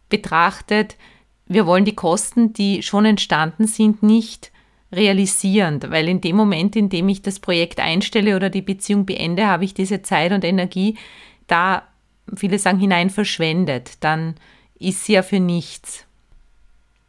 betrachtet, 0.09 0.97
wir 1.45 1.67
wollen 1.67 1.85
die 1.85 1.95
Kosten, 1.95 2.53
die 2.53 2.81
schon 2.81 3.05
entstanden 3.05 3.67
sind, 3.67 4.01
nicht 4.01 4.51
realisieren, 4.91 5.79
weil 5.87 6.07
in 6.07 6.21
dem 6.21 6.35
Moment, 6.35 6.75
in 6.75 6.89
dem 6.89 7.09
ich 7.09 7.21
das 7.21 7.39
Projekt 7.39 7.79
einstelle 7.79 8.35
oder 8.35 8.49
die 8.49 8.61
Beziehung 8.61 9.05
beende, 9.05 9.47
habe 9.47 9.65
ich 9.65 9.73
diese 9.73 10.01
Zeit 10.01 10.31
und 10.31 10.43
Energie 10.43 10.97
da 11.47 11.83
viele 12.35 12.59
sagen 12.59 12.79
hinein 12.79 13.09
verschwendet, 13.09 14.03
dann 14.03 14.35
ist 14.79 15.05
sie 15.05 15.13
ja 15.13 15.23
für 15.23 15.39
nichts. 15.39 16.05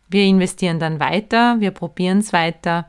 Wir 0.08 0.24
investieren 0.24 0.78
dann 0.78 1.00
weiter, 1.00 1.60
wir 1.60 1.70
probieren 1.70 2.18
es 2.18 2.32
weiter 2.32 2.88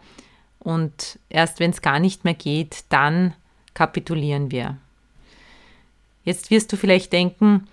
und 0.59 1.19
erst 1.29 1.59
wenn 1.59 1.71
es 1.71 1.81
gar 1.81 1.99
nicht 1.99 2.25
mehr 2.25 2.33
geht, 2.33 2.85
dann 2.89 3.33
kapitulieren 3.73 4.51
wir. 4.51 4.77
Jetzt 6.23 6.51
wirst 6.51 6.73
du 6.73 6.77
vielleicht 6.77 7.13
denken, 7.13 7.67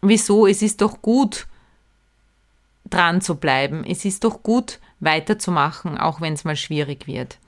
wieso, 0.00 0.46
es 0.46 0.62
ist 0.62 0.80
doch 0.80 1.02
gut, 1.02 1.46
dran 2.88 3.20
zu 3.20 3.36
bleiben. 3.36 3.84
Es 3.84 4.04
ist 4.04 4.24
doch 4.24 4.42
gut, 4.42 4.80
weiterzumachen, 5.00 5.98
auch 5.98 6.20
wenn 6.20 6.32
es 6.32 6.44
mal 6.44 6.56
schwierig 6.56 7.06
wird. 7.06 7.38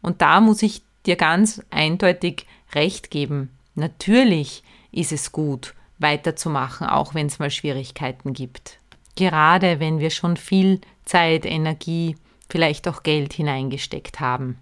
Und 0.00 0.22
da 0.22 0.40
muss 0.40 0.62
ich 0.62 0.82
dir 1.06 1.16
ganz 1.16 1.62
eindeutig 1.70 2.46
recht 2.74 3.10
geben. 3.10 3.50
Natürlich 3.74 4.62
ist 4.90 5.12
es 5.12 5.32
gut, 5.32 5.74
weiterzumachen, 5.98 6.86
auch 6.86 7.14
wenn 7.14 7.26
es 7.26 7.38
mal 7.38 7.50
Schwierigkeiten 7.50 8.32
gibt. 8.32 8.78
Gerade 9.16 9.80
wenn 9.80 9.98
wir 9.98 10.10
schon 10.10 10.36
viel 10.36 10.80
Zeit, 11.04 11.44
Energie, 11.46 12.16
vielleicht 12.48 12.88
auch 12.88 13.02
Geld 13.02 13.32
hineingesteckt 13.32 14.20
haben. 14.20 14.58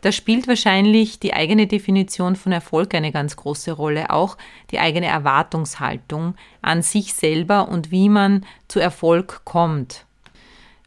Da 0.00 0.12
spielt 0.12 0.48
wahrscheinlich 0.48 1.20
die 1.20 1.34
eigene 1.34 1.66
Definition 1.66 2.34
von 2.34 2.52
Erfolg 2.52 2.94
eine 2.94 3.12
ganz 3.12 3.36
große 3.36 3.72
Rolle, 3.72 4.10
auch 4.10 4.38
die 4.70 4.78
eigene 4.78 5.06
Erwartungshaltung 5.06 6.34
an 6.62 6.80
sich 6.80 7.12
selber 7.12 7.68
und 7.68 7.90
wie 7.90 8.08
man 8.08 8.46
zu 8.68 8.80
Erfolg 8.80 9.42
kommt. 9.44 10.06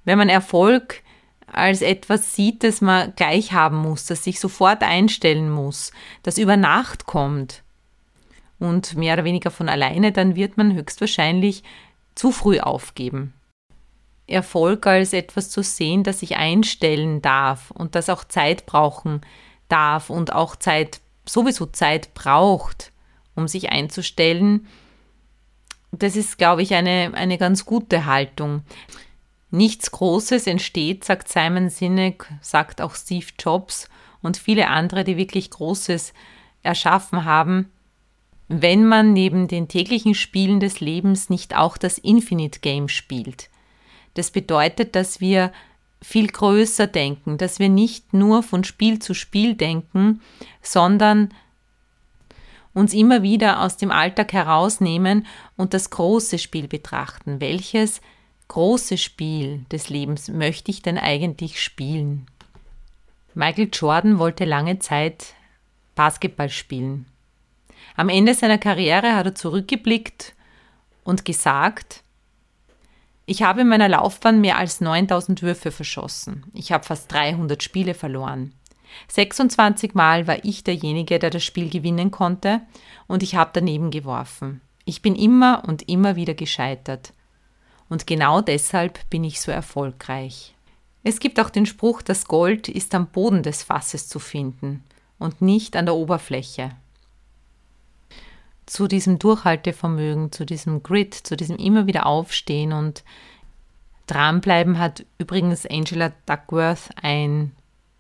Wenn 0.06 0.18
man 0.18 0.30
Erfolg 0.30 1.02
als 1.48 1.82
etwas 1.82 2.36
sieht, 2.36 2.64
das 2.64 2.82
man 2.82 3.14
gleich 3.16 3.54
haben 3.54 3.78
muss, 3.78 4.06
das 4.06 4.24
sich 4.24 4.40
sofort 4.40 4.82
einstellen 4.82 5.50
muss, 5.50 5.92
das 6.24 6.38
über 6.38 6.58
Nacht 6.58 7.06
kommt, 7.06 7.64
und 8.64 8.96
mehr 8.96 9.14
oder 9.14 9.24
weniger 9.24 9.52
von 9.52 9.70
alleine, 9.70 10.12
dann 10.12 10.36
wird 10.36 10.58
man 10.58 10.74
höchstwahrscheinlich 10.74 11.64
zu 12.16 12.32
früh 12.32 12.60
aufgeben. 12.60 13.34
Erfolg 14.26 14.88
als 14.88 15.14
etwas 15.14 15.50
zu 15.50 15.62
sehen, 15.64 16.04
das 16.04 16.22
sich 16.22 16.38
einstellen 16.38 17.22
darf 17.22 17.72
und 17.72 17.96
das 17.96 18.10
auch 18.10 18.24
Zeit 18.24 18.66
brauchen 18.66 19.22
darf 19.68 20.10
und 20.10 20.34
auch 20.34 20.56
Zeit, 20.56 21.02
sowieso 21.26 21.66
Zeit 21.66 22.14
braucht, 22.14 22.92
um 23.36 23.48
sich 23.48 23.72
einzustellen, 23.72 24.68
das 25.92 26.16
ist, 26.16 26.38
glaube 26.38 26.64
ich, 26.64 26.74
eine, 26.74 27.12
eine 27.14 27.38
ganz 27.38 27.66
gute 27.66 28.06
Haltung. 28.06 28.64
Nichts 29.54 29.92
Großes 29.92 30.48
entsteht, 30.48 31.04
sagt 31.04 31.30
Simon 31.30 31.70
Sinek, 31.70 32.28
sagt 32.42 32.82
auch 32.82 32.96
Steve 32.96 33.28
Jobs 33.38 33.88
und 34.24 34.36
viele 34.36 34.68
andere, 34.68 35.04
die 35.04 35.16
wirklich 35.16 35.52
Großes 35.52 36.16
erschaffen 36.64 37.24
haben, 37.24 37.72
wenn 38.48 38.84
man 38.84 39.14
neben 39.14 39.48
den 39.48 39.68
täglichen 39.68 40.16
Spielen 40.16 40.60
des 40.60 40.80
Lebens 40.80 41.30
nicht 41.30 41.56
auch 41.56 41.78
das 41.78 42.00
Infinite 42.00 42.62
Game 42.62 42.90
spielt. 42.90 43.52
Das 44.16 44.32
bedeutet, 44.32 44.96
dass 44.96 45.22
wir 45.22 45.52
viel 46.02 46.26
größer 46.26 46.88
denken, 46.88 47.38
dass 47.38 47.60
wir 47.60 47.70
nicht 47.70 48.12
nur 48.12 48.42
von 48.42 48.64
Spiel 48.64 48.98
zu 48.98 49.14
Spiel 49.14 49.54
denken, 49.54 50.20
sondern 50.64 51.32
uns 52.74 52.96
immer 52.96 53.22
wieder 53.22 53.62
aus 53.62 53.78
dem 53.78 53.92
Alltag 53.92 54.34
herausnehmen 54.34 55.28
und 55.58 55.76
das 55.76 55.92
große 55.92 56.40
Spiel 56.40 56.68
betrachten. 56.68 57.40
Welches 57.40 58.02
große 58.48 58.98
Spiel 58.98 59.66
des 59.72 59.90
Lebens 59.90 60.28
möchte 60.28 60.72
ich 60.72 60.82
denn 60.82 60.98
eigentlich 60.98 61.62
spielen? 61.62 62.28
Michael 63.34 63.70
Jordan 63.72 64.20
wollte 64.20 64.46
lange 64.46 64.80
Zeit 64.80 65.34
Basketball 65.96 66.50
spielen. 66.50 67.06
Am 67.96 68.10
Ende 68.10 68.34
seiner 68.34 68.58
Karriere 68.58 69.16
hat 69.16 69.26
er 69.26 69.36
zurückgeblickt 69.36 70.34
und 71.04 71.26
gesagt, 71.26 72.04
ich 73.26 73.42
habe 73.44 73.62
in 73.62 73.70
meiner 73.70 73.88
Laufbahn 73.88 74.42
mehr 74.42 74.58
als 74.58 74.82
9000 74.82 75.42
Würfe 75.42 75.72
verschossen. 75.72 76.44
Ich 76.54 76.72
habe 76.72 76.84
fast 76.84 77.12
300 77.12 77.64
Spiele 77.64 77.94
verloren. 77.94 78.54
26 79.08 79.96
Mal 79.96 80.28
war 80.28 80.44
ich 80.44 80.64
derjenige, 80.64 81.20
der 81.20 81.30
das 81.30 81.44
Spiel 81.44 81.70
gewinnen 81.70 82.12
konnte 82.12 82.62
und 83.08 83.24
ich 83.24 83.36
habe 83.36 83.52
daneben 83.54 83.92
geworfen. 83.92 84.62
Ich 84.86 85.02
bin 85.02 85.16
immer 85.16 85.64
und 85.66 85.88
immer 85.88 86.16
wieder 86.16 86.34
gescheitert. 86.34 87.14
Und 87.90 88.08
genau 88.08 88.42
deshalb 88.42 89.10
bin 89.10 89.24
ich 89.24 89.42
so 89.42 89.52
erfolgreich. 89.52 90.56
Es 91.04 91.20
gibt 91.20 91.40
auch 91.40 91.50
den 91.50 91.66
Spruch, 91.66 92.02
das 92.02 92.25
Gold 92.25 92.70
ist 92.70 92.96
am 92.96 93.08
Boden 93.08 93.44
des 93.44 93.63
Fasses 93.63 94.08
zu 94.08 94.20
finden 94.20 94.84
und 95.20 95.42
nicht 95.42 95.75
an 95.75 95.86
der 95.86 95.96
Oberfläche 95.96 96.72
zu 98.66 98.88
diesem 98.88 99.20
Durchhaltevermögen, 99.20 100.32
zu 100.32 100.46
diesem 100.46 100.84
Grit, 100.84 101.13
zu 101.13 101.36
diesem 101.36 101.58
immer 101.58 101.88
wieder 101.88 102.06
Aufstehen 102.06 102.74
und 102.74 103.04
dranbleiben 104.08 104.80
hat 104.80 105.06
übrigens 105.18 105.66
Angela 105.66 106.12
Duckworth 106.25 106.90
ein 107.02 107.52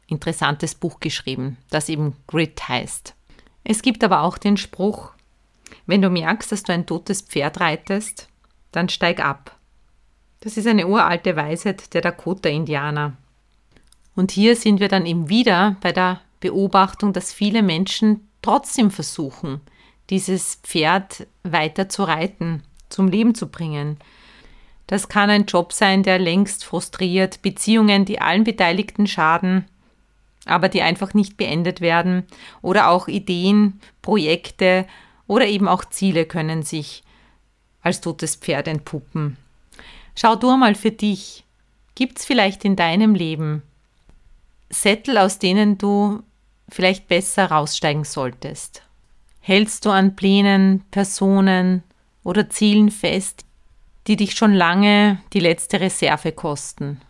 interessantes 0.07 0.75
Buch 0.75 0.99
geschrieben, 0.99 1.57
das 1.69 1.89
eben 1.89 2.15
Grit 2.27 2.67
heißt. 2.67 3.15
Es 3.63 3.81
gibt 3.81 4.03
aber 4.03 4.21
auch 4.21 4.37
den 4.37 4.57
Spruch, 4.57 5.11
wenn 5.85 6.01
du 6.01 6.09
merkst, 6.09 6.51
dass 6.51 6.63
du 6.63 6.73
ein 6.73 6.85
totes 6.85 7.21
Pferd 7.21 7.59
reitest, 7.59 8.27
dann 8.71 8.89
steig 8.89 9.23
ab. 9.23 9.57
Das 10.43 10.57
ist 10.57 10.67
eine 10.67 10.87
uralte 10.87 11.37
Weisheit 11.37 11.93
der 11.93 12.01
Dakota-Indianer. 12.01 13.13
Und 14.13 14.31
hier 14.31 14.57
sind 14.57 14.81
wir 14.81 14.89
dann 14.89 15.05
eben 15.05 15.29
wieder 15.29 15.77
bei 15.79 15.93
der 15.93 16.19
Beobachtung, 16.41 17.13
dass 17.13 17.31
viele 17.31 17.63
Menschen 17.63 18.27
trotzdem 18.41 18.91
versuchen, 18.91 19.61
dieses 20.09 20.55
Pferd 20.55 21.27
weiter 21.43 21.87
zu 21.87 22.03
reiten, 22.03 22.61
zum 22.89 23.07
Leben 23.07 23.35
zu 23.35 23.47
bringen. 23.47 23.95
Das 24.85 25.07
kann 25.07 25.29
ein 25.29 25.45
Job 25.45 25.71
sein, 25.71 26.03
der 26.03 26.19
längst 26.19 26.65
frustriert, 26.65 27.41
Beziehungen, 27.41 28.03
die 28.03 28.19
allen 28.19 28.43
Beteiligten 28.43 29.07
schaden, 29.07 29.63
aber 30.45 30.67
die 30.67 30.81
einfach 30.81 31.13
nicht 31.13 31.37
beendet 31.37 31.79
werden, 31.79 32.27
oder 32.61 32.89
auch 32.89 33.07
Ideen, 33.07 33.79
Projekte 34.01 34.87
oder 35.25 35.47
eben 35.47 35.69
auch 35.69 35.85
Ziele 35.85 36.25
können 36.25 36.63
sich 36.63 37.01
als 37.81 38.01
totes 38.01 38.35
Pferd 38.35 38.67
entpuppen. 38.67 39.37
Schau 40.15 40.35
du 40.35 40.55
mal 40.55 40.75
für 40.75 40.91
dich. 40.91 41.43
Gibt 41.95 42.19
es 42.19 42.25
vielleicht 42.25 42.65
in 42.65 42.75
deinem 42.75 43.15
Leben 43.15 43.63
Sättel, 44.69 45.17
aus 45.17 45.39
denen 45.39 45.77
du 45.77 46.23
vielleicht 46.69 47.07
besser 47.07 47.45
raussteigen 47.45 48.03
solltest? 48.03 48.83
Hältst 49.39 49.85
du 49.85 49.91
an 49.91 50.15
Plänen, 50.15 50.83
Personen 50.91 51.83
oder 52.23 52.49
Zielen 52.49 52.89
fest, 52.89 53.45
die 54.07 54.15
dich 54.15 54.33
schon 54.35 54.53
lange 54.53 55.19
die 55.33 55.39
letzte 55.39 55.79
Reserve 55.79 56.31
kosten? 56.31 57.01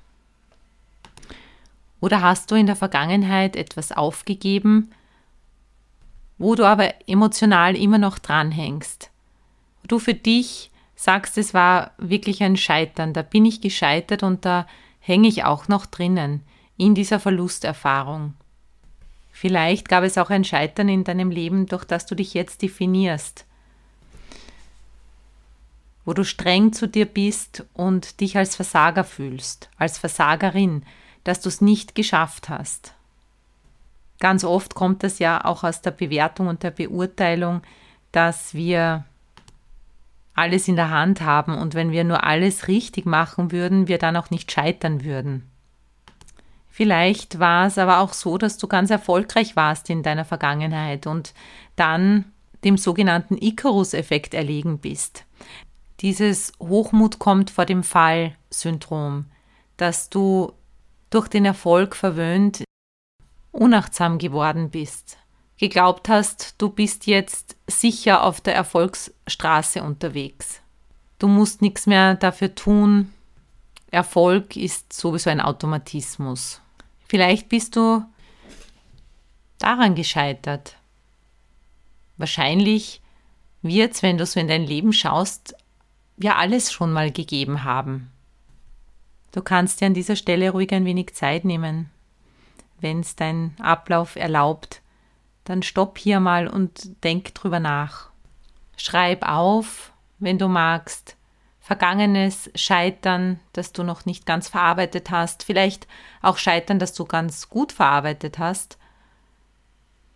Oder 2.01 2.21
hast 2.21 2.51
du 2.51 2.55
in 2.55 2.65
der 2.65 2.75
Vergangenheit 2.75 3.55
etwas 3.55 3.91
aufgegeben, 3.93 4.91
wo 6.37 6.55
du 6.55 6.65
aber 6.65 6.93
emotional 7.07 7.77
immer 7.77 7.97
noch 7.97 8.19
dranhängst? 8.19 9.09
Du 9.87 9.99
für 9.99 10.13
dich 10.13 10.69
sagst, 11.03 11.37
es 11.37 11.53
war 11.53 11.91
wirklich 11.97 12.41
ein 12.43 12.55
Scheitern, 12.55 13.11
da 13.11 13.23
bin 13.23 13.43
ich 13.45 13.59
gescheitert 13.59 14.23
und 14.23 14.45
da 14.45 14.65
hänge 15.01 15.27
ich 15.27 15.43
auch 15.43 15.67
noch 15.67 15.85
drinnen 15.85 16.43
in 16.77 16.95
dieser 16.95 17.19
Verlusterfahrung. 17.19 18.35
Vielleicht 19.33 19.89
gab 19.89 20.05
es 20.05 20.17
auch 20.17 20.29
ein 20.29 20.45
Scheitern 20.45 20.87
in 20.87 21.03
deinem 21.03 21.29
Leben, 21.29 21.65
durch 21.65 21.83
das 21.83 22.05
du 22.05 22.15
dich 22.15 22.33
jetzt 22.33 22.61
definierst, 22.61 23.45
wo 26.05 26.13
du 26.13 26.23
streng 26.23 26.71
zu 26.71 26.87
dir 26.87 27.05
bist 27.05 27.65
und 27.73 28.21
dich 28.21 28.37
als 28.37 28.55
Versager 28.55 29.03
fühlst, 29.03 29.69
als 29.77 29.97
Versagerin, 29.97 30.83
dass 31.25 31.41
du 31.41 31.49
es 31.49 31.59
nicht 31.59 31.95
geschafft 31.95 32.47
hast. 32.47 32.93
Ganz 34.21 34.45
oft 34.45 34.73
kommt 34.73 35.03
das 35.03 35.19
ja 35.19 35.43
auch 35.43 35.65
aus 35.65 35.81
der 35.81 35.91
Bewertung 35.91 36.47
und 36.47 36.63
der 36.63 36.71
Beurteilung, 36.71 37.61
dass 38.13 38.53
wir 38.53 39.03
alles 40.33 40.67
in 40.67 40.75
der 40.75 40.89
Hand 40.89 41.21
haben 41.21 41.57
und 41.57 41.73
wenn 41.73 41.91
wir 41.91 42.03
nur 42.03 42.23
alles 42.23 42.67
richtig 42.67 43.05
machen 43.05 43.51
würden, 43.51 43.87
wir 43.87 43.97
dann 43.97 44.15
auch 44.15 44.29
nicht 44.29 44.51
scheitern 44.51 45.03
würden. 45.03 45.49
Vielleicht 46.69 47.37
war 47.37 47.67
es 47.67 47.77
aber 47.77 47.99
auch 47.99 48.13
so, 48.13 48.39
dass 48.39 48.57
du 48.57 48.67
ganz 48.67 48.89
erfolgreich 48.89 49.55
warst 49.55 49.91
in 49.91 50.01
deiner 50.01 50.25
Vergangenheit 50.25 51.05
und 51.05 51.35
dann 51.75 52.25
dem 52.63 52.77
sogenannten 52.77 53.37
Icarus-Effekt 53.37 54.33
erlegen 54.33 54.79
bist. 54.79 55.25
Dieses 55.99 56.51
Hochmut 56.59 57.19
kommt 57.19 57.51
vor 57.51 57.65
dem 57.65 57.83
Fall-Syndrom, 57.83 59.25
dass 59.77 60.09
du 60.09 60.53
durch 61.11 61.27
den 61.27 61.45
Erfolg 61.45 61.95
verwöhnt 61.95 62.63
unachtsam 63.51 64.17
geworden 64.17 64.71
bist, 64.71 65.17
geglaubt 65.63 66.09
hast, 66.09 66.55
du 66.57 66.67
bist 66.67 67.07
jetzt 67.07 67.55
sicher 67.67 68.25
auf 68.25 68.41
der 68.41 68.53
Erfolgsstraße 68.53 69.81
unterwegs. 69.81 70.59
Du 71.19 71.29
musst 71.29 71.61
nichts 71.61 71.87
mehr 71.87 72.15
dafür 72.15 72.53
tun. 72.53 73.13
Erfolg 73.89 74.57
ist 74.57 74.91
sowieso 74.91 75.29
ein 75.29 75.39
Automatismus. 75.39 76.59
Vielleicht 77.07 77.47
bist 77.47 77.77
du 77.77 78.03
daran 79.57 79.95
gescheitert. 79.95 80.75
Wahrscheinlich 82.17 83.01
wird 83.61 83.93
es, 83.93 84.03
wenn 84.03 84.17
du 84.17 84.25
so 84.25 84.41
in 84.41 84.49
dein 84.49 84.65
Leben 84.65 84.91
schaust, 84.91 85.55
ja 86.17 86.35
alles 86.35 86.73
schon 86.73 86.91
mal 86.91 87.09
gegeben 87.09 87.63
haben. 87.63 88.11
Du 89.31 89.41
kannst 89.41 89.79
dir 89.79 89.85
an 89.85 89.93
dieser 89.93 90.17
Stelle 90.17 90.49
ruhig 90.49 90.73
ein 90.73 90.83
wenig 90.83 91.13
Zeit 91.13 91.45
nehmen. 91.45 91.89
Wenn 92.81 92.99
es 92.99 93.15
dein 93.15 93.55
Ablauf 93.59 94.17
erlaubt, 94.17 94.82
dann 95.43 95.63
stopp 95.63 95.97
hier 95.97 96.19
mal 96.19 96.47
und 96.47 97.03
denk 97.03 97.33
drüber 97.33 97.59
nach. 97.59 98.09
Schreib 98.77 99.27
auf, 99.27 99.91
wenn 100.19 100.37
du 100.37 100.47
magst, 100.47 101.17
vergangenes 101.59 102.51
Scheitern, 102.55 103.39
das 103.53 103.71
du 103.71 103.83
noch 103.83 104.05
nicht 104.05 104.25
ganz 104.25 104.49
verarbeitet 104.49 105.11
hast, 105.11 105.43
vielleicht 105.43 105.87
auch 106.21 106.37
Scheitern, 106.37 106.79
das 106.79 106.93
du 106.93 107.05
ganz 107.05 107.49
gut 107.49 107.71
verarbeitet 107.71 108.37
hast, 108.37 108.77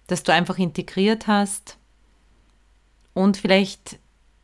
das 0.08 0.24
du 0.24 0.34
einfach 0.34 0.58
integriert 0.58 1.28
hast. 1.28 1.78
Und 3.14 3.38
vielleicht 3.38 4.00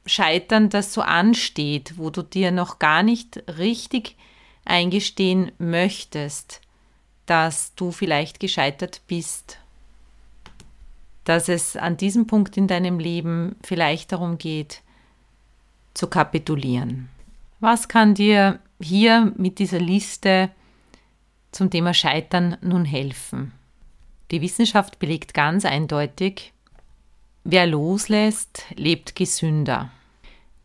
Scheitern, 0.05 0.69
das 0.69 0.93
so 0.93 1.01
ansteht, 1.01 1.97
wo 1.97 2.09
du 2.09 2.21
dir 2.21 2.51
noch 2.51 2.79
gar 2.79 3.03
nicht 3.03 3.43
richtig 3.57 4.17
eingestehen 4.65 5.51
möchtest, 5.57 6.61
dass 7.25 7.75
du 7.75 7.91
vielleicht 7.91 8.39
gescheitert 8.39 9.01
bist, 9.07 9.59
dass 11.23 11.49
es 11.49 11.77
an 11.77 11.97
diesem 11.97 12.27
Punkt 12.27 12.57
in 12.57 12.67
deinem 12.67 12.99
Leben 12.99 13.55
vielleicht 13.63 14.11
darum 14.11 14.37
geht, 14.37 14.81
zu 15.93 16.07
kapitulieren. 16.07 17.09
Was 17.59 17.87
kann 17.87 18.13
dir 18.13 18.59
hier 18.81 19.31
mit 19.37 19.59
dieser 19.59 19.79
Liste 19.79 20.49
zum 21.51 21.69
Thema 21.69 21.93
Scheitern 21.93 22.57
nun 22.61 22.83
helfen? 22.83 23.53
Die 24.31 24.41
Wissenschaft 24.41 24.99
belegt 24.99 25.33
ganz 25.33 25.63
eindeutig, 25.63 26.53
wer 27.43 27.67
loslässt, 27.67 28.65
lebt 28.75 29.15
gesünder. 29.15 29.91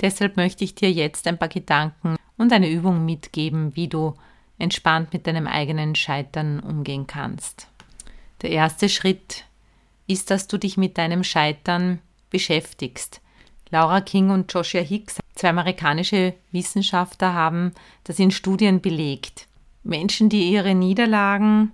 Deshalb 0.00 0.36
möchte 0.36 0.64
ich 0.64 0.74
dir 0.74 0.90
jetzt 0.90 1.26
ein 1.26 1.38
paar 1.38 1.48
Gedanken 1.48 2.16
und 2.36 2.52
eine 2.52 2.70
Übung 2.70 3.04
mitgeben, 3.04 3.76
wie 3.76 3.88
du 3.88 4.14
entspannt 4.58 5.12
mit 5.12 5.26
deinem 5.26 5.46
eigenen 5.46 5.94
Scheitern 5.94 6.60
umgehen 6.60 7.06
kannst. 7.06 7.68
Der 8.42 8.50
erste 8.50 8.88
Schritt 8.88 9.44
ist, 10.08 10.30
dass 10.30 10.48
du 10.48 10.58
dich 10.58 10.76
mit 10.76 10.98
deinem 10.98 11.22
Scheitern 11.22 12.00
beschäftigst. 12.30 13.20
Laura 13.70 14.00
King 14.00 14.30
und 14.30 14.52
Joshua 14.52 14.80
Hicks, 14.80 15.18
zwei 15.34 15.50
amerikanische 15.50 16.34
Wissenschaftler, 16.50 17.34
haben 17.34 17.72
das 18.04 18.18
in 18.18 18.30
Studien 18.30 18.80
belegt. 18.80 19.46
Menschen, 19.84 20.28
die 20.28 20.50
ihre 20.50 20.74
Niederlagen, 20.74 21.72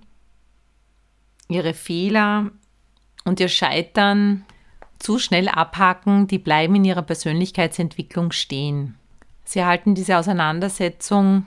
ihre 1.47 1.73
Fehler 1.73 2.51
und 3.23 3.39
ihr 3.39 3.49
Scheitern 3.49 4.45
zu 4.99 5.19
schnell 5.19 5.47
abhaken, 5.47 6.27
die 6.27 6.39
bleiben 6.39 6.75
in 6.75 6.85
ihrer 6.85 7.01
Persönlichkeitsentwicklung 7.01 8.31
stehen. 8.31 8.95
Sie 9.43 9.63
halten 9.63 9.95
diese 9.95 10.17
Auseinandersetzung 10.17 11.45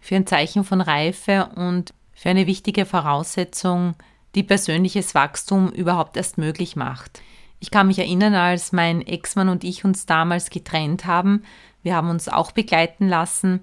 für 0.00 0.16
ein 0.16 0.26
Zeichen 0.26 0.64
von 0.64 0.80
Reife 0.80 1.50
und 1.56 1.92
für 2.12 2.30
eine 2.30 2.46
wichtige 2.46 2.86
Voraussetzung, 2.86 3.94
die 4.34 4.42
persönliches 4.42 5.14
Wachstum 5.14 5.70
überhaupt 5.70 6.16
erst 6.16 6.38
möglich 6.38 6.76
macht. 6.76 7.22
Ich 7.60 7.70
kann 7.70 7.86
mich 7.86 7.98
erinnern, 7.98 8.34
als 8.34 8.72
mein 8.72 9.00
Ex-Mann 9.00 9.48
und 9.48 9.64
ich 9.64 9.84
uns 9.84 10.06
damals 10.06 10.50
getrennt 10.50 11.06
haben, 11.06 11.44
wir 11.82 11.94
haben 11.94 12.10
uns 12.10 12.28
auch 12.28 12.52
begleiten 12.52 13.08
lassen, 13.08 13.60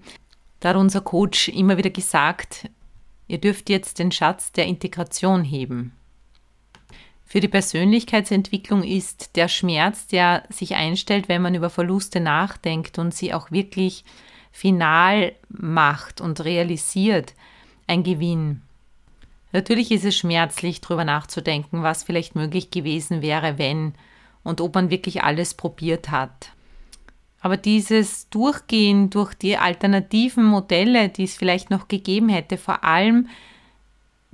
da 0.60 0.70
hat 0.70 0.76
unser 0.76 1.02
Coach 1.02 1.50
immer 1.50 1.78
wieder 1.78 1.90
gesagt, 1.90 2.70
ihr 3.28 3.40
dürft 3.40 3.70
jetzt 3.70 4.00
den 4.00 4.12
Schatz 4.12 4.52
der 4.52 4.66
Integration 4.66 5.44
heben. 5.44 5.94
Für 7.26 7.40
die 7.40 7.48
Persönlichkeitsentwicklung 7.48 8.84
ist 8.84 9.36
der 9.38 9.48
Schmerz, 9.48 10.08
der 10.08 10.44
sich 10.50 10.76
einstellt, 10.76 11.30
wenn 11.30 11.42
man 11.42 11.56
über 11.56 11.70
Verluste 11.70 12.20
nachdenkt 12.20 13.00
und 13.00 13.14
sie 13.14 13.34
auch 13.34 13.52
wirklich 13.52 14.04
final 14.52 15.32
macht 15.48 16.20
und 16.20 16.44
realisiert, 16.44 17.34
ein 17.88 18.04
Gewinn. 18.04 18.62
Natürlich 19.52 19.92
ist 19.92 20.06
es 20.06 20.16
schmerzlich, 20.16 20.82
darüber 20.82 21.04
nachzudenken, 21.04 21.84
was 21.84 22.04
vielleicht 22.04 22.36
möglich 22.36 22.72
gewesen 22.72 23.22
wäre, 23.22 23.58
wenn 23.58 23.94
und 24.44 24.62
ob 24.62 24.76
man 24.76 24.90
wirklich 24.90 25.24
alles 25.24 25.54
probiert 25.54 26.10
hat. 26.10 26.52
Aber 27.42 27.58
dieses 27.58 28.30
Durchgehen 28.30 29.10
durch 29.10 29.34
die 29.34 29.58
alternativen 29.58 30.46
Modelle, 30.46 31.10
die 31.10 31.24
es 31.24 31.36
vielleicht 31.36 31.70
noch 31.70 31.88
gegeben 31.88 32.30
hätte, 32.30 32.58
vor 32.58 32.84
allem 32.84 33.28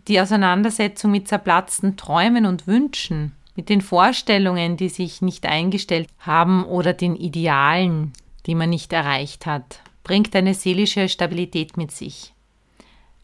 die 0.07 0.19
Auseinandersetzung 0.19 1.11
mit 1.11 1.27
zerplatzten 1.27 1.97
Träumen 1.97 2.45
und 2.45 2.67
Wünschen, 2.67 3.33
mit 3.55 3.69
den 3.69 3.81
Vorstellungen, 3.81 4.77
die 4.77 4.89
sich 4.89 5.21
nicht 5.21 5.45
eingestellt 5.45 6.09
haben 6.19 6.63
oder 6.63 6.93
den 6.93 7.15
Idealen, 7.15 8.13
die 8.45 8.55
man 8.55 8.69
nicht 8.69 8.93
erreicht 8.93 9.45
hat, 9.45 9.81
bringt 10.03 10.35
eine 10.35 10.53
seelische 10.53 11.09
Stabilität 11.09 11.75
mit 11.75 11.91
sich. 11.91 12.33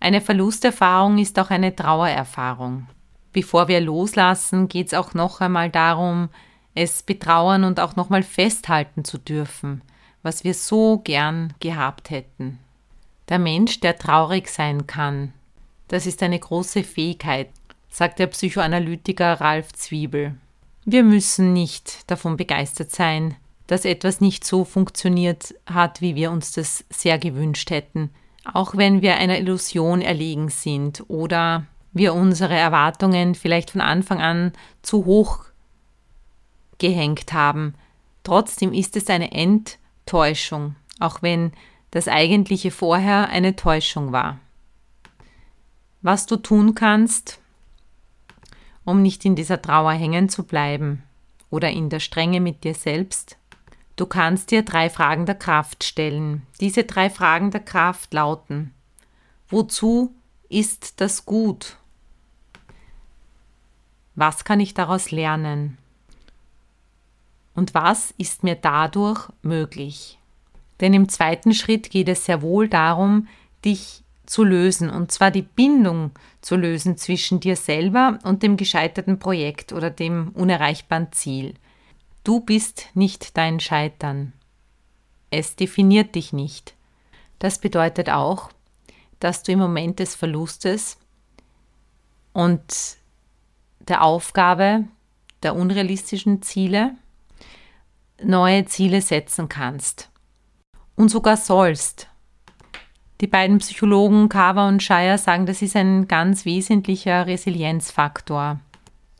Eine 0.04 0.20
Verlusterfahrung 0.20 1.18
ist 1.18 1.40
auch 1.40 1.50
eine 1.50 1.74
Trauererfahrung. 1.74 2.88
Bevor 3.32 3.70
wir 3.70 3.80
loslassen, 3.80 4.68
geht 4.68 4.88
es 4.88 4.94
auch 4.94 5.14
noch 5.14 5.40
einmal 5.40 5.70
darum, 5.70 6.28
es 6.76 7.04
betrauern 7.04 7.64
und 7.64 7.80
auch 7.80 7.96
nochmal 7.96 8.22
festhalten 8.22 9.06
zu 9.06 9.18
dürfen, 9.18 9.82
was 10.22 10.44
wir 10.44 10.56
so 10.56 10.98
gern 10.98 11.54
gehabt 11.62 12.10
hätten. 12.10 12.60
Der 13.30 13.40
Mensch, 13.40 13.80
der 13.80 13.98
traurig 13.98 14.50
sein 14.50 14.88
kann, 14.88 15.32
das 15.88 16.06
ist 16.06 16.22
eine 16.22 16.38
große 16.38 16.84
Fähigkeit, 16.84 17.48
sagt 17.90 18.20
der 18.20 18.28
Psychoanalytiker 18.28 19.40
Ralf 19.40 19.72
Zwiebel. 19.72 20.36
Wir 20.84 21.04
müssen 21.04 21.54
nicht 21.54 22.12
davon 22.12 22.36
begeistert 22.36 22.92
sein, 22.92 23.38
dass 23.68 23.86
etwas 23.86 24.20
nicht 24.20 24.44
so 24.44 24.66
funktioniert 24.66 25.56
hat, 25.66 26.02
wie 26.02 26.16
wir 26.16 26.30
uns 26.30 26.52
das 26.52 26.84
sehr 26.90 27.18
gewünscht 27.18 27.70
hätten, 27.70 28.10
auch 28.46 28.76
wenn 28.76 29.02
wir 29.02 29.18
einer 29.18 29.40
Illusion 29.40 30.02
erlegen 30.02 30.50
sind 30.50 31.04
oder 31.08 31.66
wir 31.92 32.14
unsere 32.14 32.56
Erwartungen 32.56 33.36
vielleicht 33.36 33.72
von 33.72 33.82
Anfang 33.82 34.22
an 34.22 34.52
zu 34.82 35.06
hoch 35.06 35.46
gehängt 36.80 37.34
haben. 37.34 37.76
Trotzdem 38.24 38.74
ist 38.74 38.98
es 38.98 39.08
eine 39.08 39.32
Enttäuschung, 39.32 40.76
auch 41.00 41.22
wenn 41.22 41.52
das 41.92 42.08
eigentliche 42.08 42.72
vorher 42.72 43.30
eine 43.30 43.56
Täuschung 43.56 44.12
war 44.12 44.40
was 46.04 46.26
du 46.28 46.36
tun 46.36 46.76
kannst, 46.76 47.40
um 48.84 49.02
nicht 49.02 49.26
in 49.26 49.36
dieser 49.36 49.62
Trauer 49.62 49.94
hängen 49.94 50.30
zu 50.30 50.44
bleiben 50.44 51.02
oder 51.50 51.72
in 51.72 51.90
der 51.90 52.02
Strenge 52.02 52.42
mit 52.42 52.64
dir 52.66 52.76
selbst. 52.76 53.38
Du 53.96 54.08
kannst 54.08 54.52
dir 54.52 54.64
drei 54.64 54.90
Fragen 54.90 55.26
der 55.26 55.36
Kraft 55.36 55.84
stellen. 55.84 56.44
Diese 56.60 56.84
drei 56.84 57.10
Fragen 57.10 57.52
der 57.52 57.62
Kraft 57.62 58.14
lauten, 58.14 58.74
wozu 59.50 60.16
ist 60.50 61.00
das 61.00 61.26
gut? 61.26 61.78
Was 64.16 64.46
kann 64.46 64.60
ich 64.60 64.74
daraus 64.74 65.12
lernen? 65.12 65.78
Und 67.56 67.74
was 67.74 68.14
ist 68.18 68.44
mir 68.44 68.56
dadurch 68.56 69.30
möglich? 69.44 70.20
Denn 70.80 70.94
im 70.94 71.08
zweiten 71.08 71.54
Schritt 71.54 71.92
geht 71.92 72.10
es 72.10 72.26
sehr 72.26 72.42
wohl 72.42 72.68
darum, 72.68 73.28
dich 73.64 74.04
zu 74.26 74.44
lösen, 74.44 74.90
und 74.90 75.12
zwar 75.12 75.32
die 75.32 75.42
Bindung 75.42 76.12
zu 76.42 76.56
lösen 76.56 76.98
zwischen 76.98 77.40
dir 77.40 77.56
selber 77.56 78.18
und 78.24 78.42
dem 78.42 78.58
gescheiterten 78.58 79.20
Projekt 79.20 79.72
oder 79.74 79.90
dem 79.90 80.30
unerreichbaren 80.30 81.12
Ziel. 81.12 81.54
Du 82.24 82.40
bist 82.40 82.88
nicht 82.94 83.36
dein 83.38 83.60
Scheitern. 83.60 84.34
Es 85.30 85.56
definiert 85.56 86.16
dich 86.16 86.32
nicht. 86.32 86.76
Das 87.40 87.60
bedeutet 87.60 88.10
auch, 88.10 88.50
dass 89.20 89.44
du 89.44 89.52
im 89.52 89.60
Moment 89.60 90.00
des 90.00 90.16
Verlustes 90.16 90.98
und 92.32 92.98
der 93.80 94.04
Aufgabe 94.04 94.86
der 95.42 95.56
unrealistischen 95.56 96.42
Ziele 96.42 96.96
neue 98.22 98.66
Ziele 98.66 99.02
setzen 99.02 99.50
kannst. 99.50 100.10
und 100.96 101.10
sogar 101.10 101.38
sollst. 101.38 102.08
Die 103.22 103.28
beiden 103.28 103.58
Psychologen 103.60 104.30
Carver 104.30 104.68
und 104.68 104.84
Shire 104.84 105.18
sagen, 105.18 105.46
das 105.46 105.62
ist 105.62 105.76
ein 105.76 106.08
ganz 106.08 106.46
wesentlicher 106.46 107.26
Resilienzfaktor. 107.26 108.60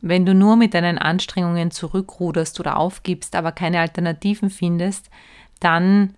Wenn 0.06 0.26
du 0.26 0.36
nur 0.36 0.58
mit 0.58 0.74
deinen 0.74 0.98
Anstrengungen 0.98 1.72
zurückruderst 1.72 2.60
oder 2.60 2.76
aufgibst, 2.76 3.38
aber 3.38 3.54
keine 3.54 3.80
Alternativen 3.80 4.50
findest, 4.50 5.10
dann 5.62 6.16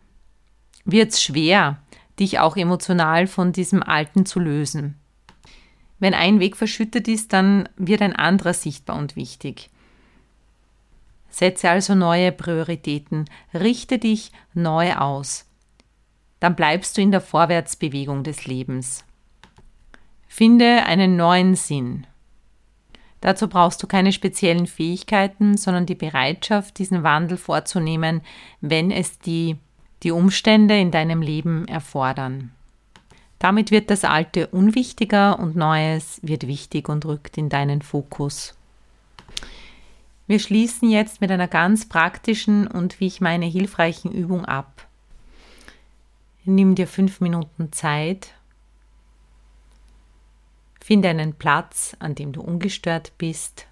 wird 0.86 1.12
es 1.12 1.22
schwer, 1.22 1.78
dich 2.20 2.40
auch 2.40 2.58
emotional 2.58 3.28
von 3.28 3.52
diesem 3.52 3.84
Alten 3.84 4.26
zu 4.26 4.40
lösen. 4.40 4.96
Wenn 6.00 6.16
ein 6.16 6.40
Weg 6.40 6.58
verschüttet 6.58 7.08
ist, 7.08 7.32
dann 7.32 7.70
wird 7.78 8.02
ein 8.02 8.16
anderer 8.16 8.56
sichtbar 8.56 8.98
und 8.98 9.16
wichtig. 9.16 9.70
Setze 11.30 11.70
also 11.70 11.94
neue 11.94 12.32
Prioritäten, 12.32 13.26
richte 13.54 14.00
dich 14.00 14.32
neu 14.56 14.96
aus. 14.96 15.46
Dann 16.40 16.56
bleibst 16.56 16.98
du 16.98 17.02
in 17.02 17.12
der 17.12 17.22
Vorwärtsbewegung 17.22 18.24
des 18.24 18.48
Lebens. 18.48 19.06
Finde 20.28 20.88
einen 20.88 21.18
neuen 21.18 21.54
Sinn. 21.54 22.08
Dazu 23.22 23.48
brauchst 23.48 23.82
du 23.82 23.88
keine 23.88 24.12
speziellen 24.12 24.68
Fähigkeiten, 24.68 25.58
sondern 25.58 25.86
die 25.86 25.96
Bereitschaft, 25.96 26.78
diesen 26.78 27.04
Wandel 27.04 27.38
vorzunehmen, 27.38 28.22
wenn 28.62 28.92
es 28.92 29.20
die, 29.20 29.58
die 30.04 30.12
Umstände 30.12 30.78
in 30.78 30.92
deinem 30.92 31.22
Leben 31.22 31.68
erfordern. 31.68 32.52
Damit 33.40 33.72
wird 33.72 33.90
das 33.90 34.04
Alte 34.04 34.48
unwichtiger 34.48 35.40
und 35.40 35.56
Neues 35.56 36.20
wird 36.22 36.48
wichtig 36.48 36.90
und 36.90 37.06
rückt 37.06 37.38
in 37.38 37.50
deinen 37.50 37.82
Fokus. 37.82 38.56
Wir 40.28 40.40
schließen 40.40 40.90
jetzt 40.90 41.22
mit 41.22 41.30
einer 41.30 41.48
ganz 41.48 41.88
praktischen 41.88 42.66
und 42.66 43.00
wie 43.00 43.08
ich 43.08 43.22
meine 43.22 43.46
hilfreichen 43.46 44.12
Übung 44.12 44.46
ab. 44.46 44.88
Nimm 46.46 46.76
dir 46.76 46.88
fünf 46.88 47.22
Minuten 47.22 47.72
Zeit. 47.72 48.32
Finde 50.86 51.10
einen 51.10 51.34
Platz, 51.34 51.98
an 51.98 52.14
dem 52.14 52.32
du 52.32 52.42
ungestört 52.42 53.12
bist. 53.18 53.66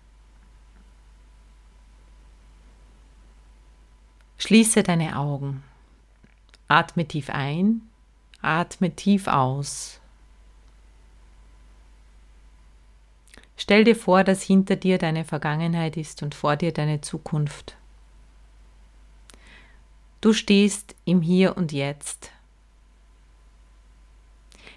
Schließe 4.39 4.81
deine 4.81 5.15
Augen. 5.15 5.63
Atme 6.67 7.07
tief 7.07 7.29
ein 7.29 7.83
Atme 8.41 8.95
tief 8.95 9.27
aus. 9.27 10.01
Stell 13.57 13.83
dir 13.83 13.95
vor, 13.95 14.23
dass 14.23 14.41
hinter 14.41 14.75
dir 14.75 14.97
deine 14.97 15.23
Vergangenheit 15.23 15.97
ist 15.97 16.23
und 16.23 16.33
vor 16.33 16.55
dir 16.55 16.73
deine 16.73 17.01
Zukunft. 17.01 17.77
Du 20.19 20.33
stehst 20.33 20.95
im 21.05 21.21
Hier 21.21 21.57
und 21.57 21.71
Jetzt. 21.71 22.31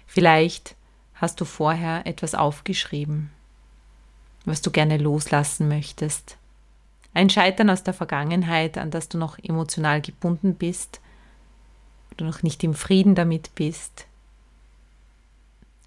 Vielleicht 0.05 0.76
hast 1.19 1.41
du 1.41 1.45
vorher 1.45 2.05
etwas 2.05 2.35
aufgeschrieben, 2.35 3.31
was 4.45 4.61
du 4.61 4.71
gerne 4.71 4.97
loslassen 4.97 5.67
möchtest. 5.67 6.37
Ein 7.13 7.29
Scheitern 7.29 7.69
aus 7.69 7.83
der 7.83 7.93
Vergangenheit, 7.93 8.77
an 8.77 8.91
das 8.91 9.09
du 9.09 9.17
noch 9.17 9.39
emotional 9.39 10.01
gebunden 10.01 10.55
bist 10.55 11.01
du 12.17 12.25
noch 12.25 12.43
nicht 12.43 12.63
im 12.63 12.73
Frieden 12.73 13.15
damit 13.15 13.53
bist. 13.55 14.07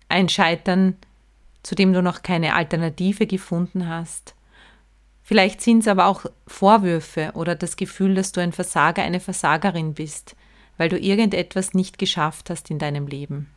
Ein 0.09 0.29
Scheitern, 0.29 0.97
zu 1.63 1.75
dem 1.75 1.93
du 1.93 2.03
noch 2.03 2.23
keine 2.23 2.55
Alternative 2.55 3.27
gefunden 3.27 3.89
hast. 3.89 4.35
Vielleicht 5.23 5.61
sind 5.61 5.81
es 5.81 5.89
aber 5.89 6.07
auch 6.07 6.27
Vorwürfe 6.47 7.33
oder 7.35 7.55
das 7.55 7.77
Gefühl, 7.77 8.15
dass 8.15 8.33
du 8.33 8.41
ein 8.41 8.53
Versager, 8.53 9.03
eine 9.03 9.21
Versagerin 9.21 9.95
bist, 9.95 10.35
weil 10.77 10.89
du 10.89 10.99
irgendetwas 10.99 11.75
nicht 11.75 11.99
geschafft 11.99 12.51
hast 12.51 12.71
in 12.71 12.79
deinem 12.79 13.07
Leben. 13.07 13.49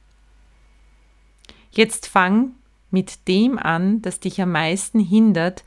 Jetzt 1.75 2.07
fang 2.07 2.51
mit 2.91 3.27
dem 3.27 3.57
an, 3.57 4.03
das 4.03 4.19
dich 4.19 4.39
am 4.39 4.51
meisten 4.51 4.99
hindert, 4.99 5.63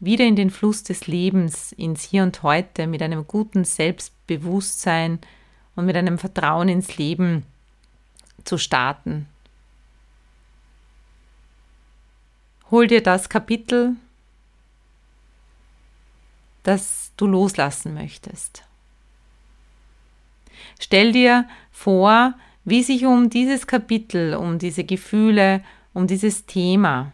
wieder 0.00 0.24
in 0.24 0.34
den 0.34 0.50
Fluss 0.50 0.82
des 0.82 1.06
Lebens, 1.06 1.70
ins 1.70 2.02
Hier 2.02 2.24
und 2.24 2.42
Heute, 2.42 2.88
mit 2.88 3.00
einem 3.00 3.26
guten 3.26 3.64
Selbstbewusstsein, 3.64 5.20
und 5.76 5.86
mit 5.86 5.96
einem 5.96 6.18
Vertrauen 6.18 6.68
ins 6.68 6.98
Leben 6.98 7.44
zu 8.44 8.58
starten. 8.58 9.28
Hol 12.70 12.86
dir 12.86 13.02
das 13.02 13.28
Kapitel, 13.28 13.96
das 16.62 17.12
du 17.16 17.26
loslassen 17.26 17.94
möchtest. 17.94 18.64
Stell 20.78 21.12
dir 21.12 21.48
vor, 21.70 22.34
wie 22.64 22.82
sich 22.82 23.04
um 23.04 23.30
dieses 23.30 23.66
Kapitel, 23.66 24.34
um 24.34 24.58
diese 24.58 24.84
Gefühle, 24.84 25.62
um 25.92 26.06
dieses 26.06 26.46
Thema, 26.46 27.12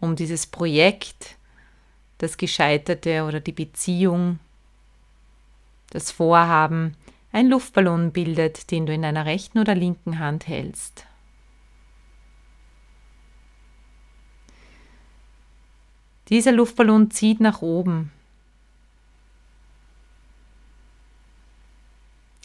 um 0.00 0.16
dieses 0.16 0.46
Projekt, 0.46 1.36
das 2.18 2.36
Gescheiterte 2.36 3.24
oder 3.24 3.40
die 3.40 3.52
Beziehung, 3.52 4.38
das 5.90 6.10
Vorhaben 6.10 6.96
ein 7.32 7.48
Luftballon 7.48 8.12
bildet, 8.12 8.70
den 8.70 8.86
du 8.86 8.94
in 8.94 9.02
deiner 9.02 9.26
rechten 9.26 9.58
oder 9.58 9.74
linken 9.74 10.18
Hand 10.18 10.46
hältst. 10.46 11.06
Dieser 16.28 16.52
Luftballon 16.52 17.10
zieht 17.10 17.40
nach 17.40 17.60
oben. 17.60 18.12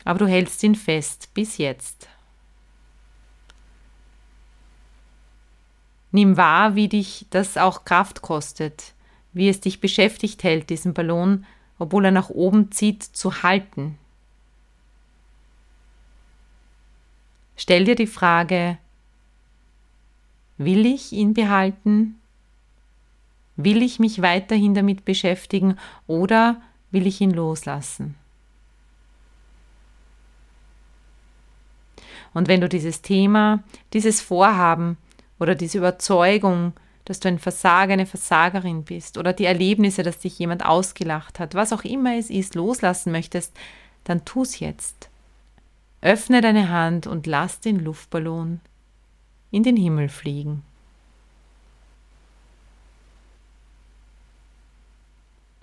Aber 0.06 0.20
du 0.20 0.28
hältst 0.28 0.64
ihn 0.64 0.76
fest 0.76 1.30
bis 1.34 1.58
jetzt. 1.58 2.08
Nimm 6.12 6.38
wahr, 6.38 6.76
wie 6.76 6.88
dich 6.88 7.28
das 7.30 7.58
auch 7.58 7.86
Kraft 7.86 8.22
kostet, 8.22 8.94
wie 9.34 9.50
es 9.50 9.60
dich 9.60 9.80
beschäftigt 9.80 10.44
hält, 10.44 10.70
diesen 10.70 10.94
Ballon, 10.94 11.46
obwohl 11.78 12.06
er 12.06 12.12
nach 12.12 12.30
oben 12.30 12.72
zieht, 12.72 13.04
zu 13.04 13.44
halten, 13.44 13.98
Stell 17.62 17.84
dir 17.84 17.96
die 17.96 18.08
Frage, 18.08 18.78
will 20.58 20.86
ich 20.86 21.12
ihn 21.12 21.34
behalten? 21.34 22.18
Will 23.58 23.84
ich 23.84 24.00
mich 24.00 24.22
weiterhin 24.22 24.74
damit 24.74 25.04
beschäftigen 25.04 25.78
oder 26.08 26.62
will 26.90 27.06
ich 27.06 27.20
ihn 27.20 27.32
loslassen? 27.32 28.16
Und 32.34 32.48
wenn 32.48 32.62
du 32.62 32.70
dieses 32.70 33.02
Thema, 33.02 33.64
dieses 33.94 34.22
Vorhaben 34.22 34.98
oder 35.40 35.56
diese 35.56 35.78
Überzeugung, 35.78 36.74
dass 37.06 37.20
du 37.20 37.28
ein 37.28 37.40
Versager, 37.40 37.94
eine 37.94 38.06
Versagerin 38.06 38.84
bist 38.84 39.18
oder 39.18 39.34
die 39.34 39.46
Erlebnisse, 39.46 40.04
dass 40.04 40.20
dich 40.20 40.38
jemand 40.38 40.66
ausgelacht 40.66 41.40
hat, 41.40 41.56
was 41.56 41.74
auch 41.74 41.84
immer 41.84 42.16
es 42.18 42.30
ist, 42.30 42.56
loslassen 42.56 43.12
möchtest, 43.12 43.56
dann 44.04 44.26
tu 44.26 44.44
es 44.44 44.60
jetzt. 44.60 45.10
Öffne 46.02 46.42
deine 46.42 46.70
Hand 46.70 47.08
und 47.08 47.28
lass 47.28 47.60
den 47.60 47.80
Luftballon 47.80 48.62
in 49.52 49.64
den 49.64 49.76
Himmel 49.76 50.08
fliegen. 50.08 50.64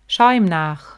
Schau 0.09 0.31
ihm 0.31 0.45
nach. 0.45 0.97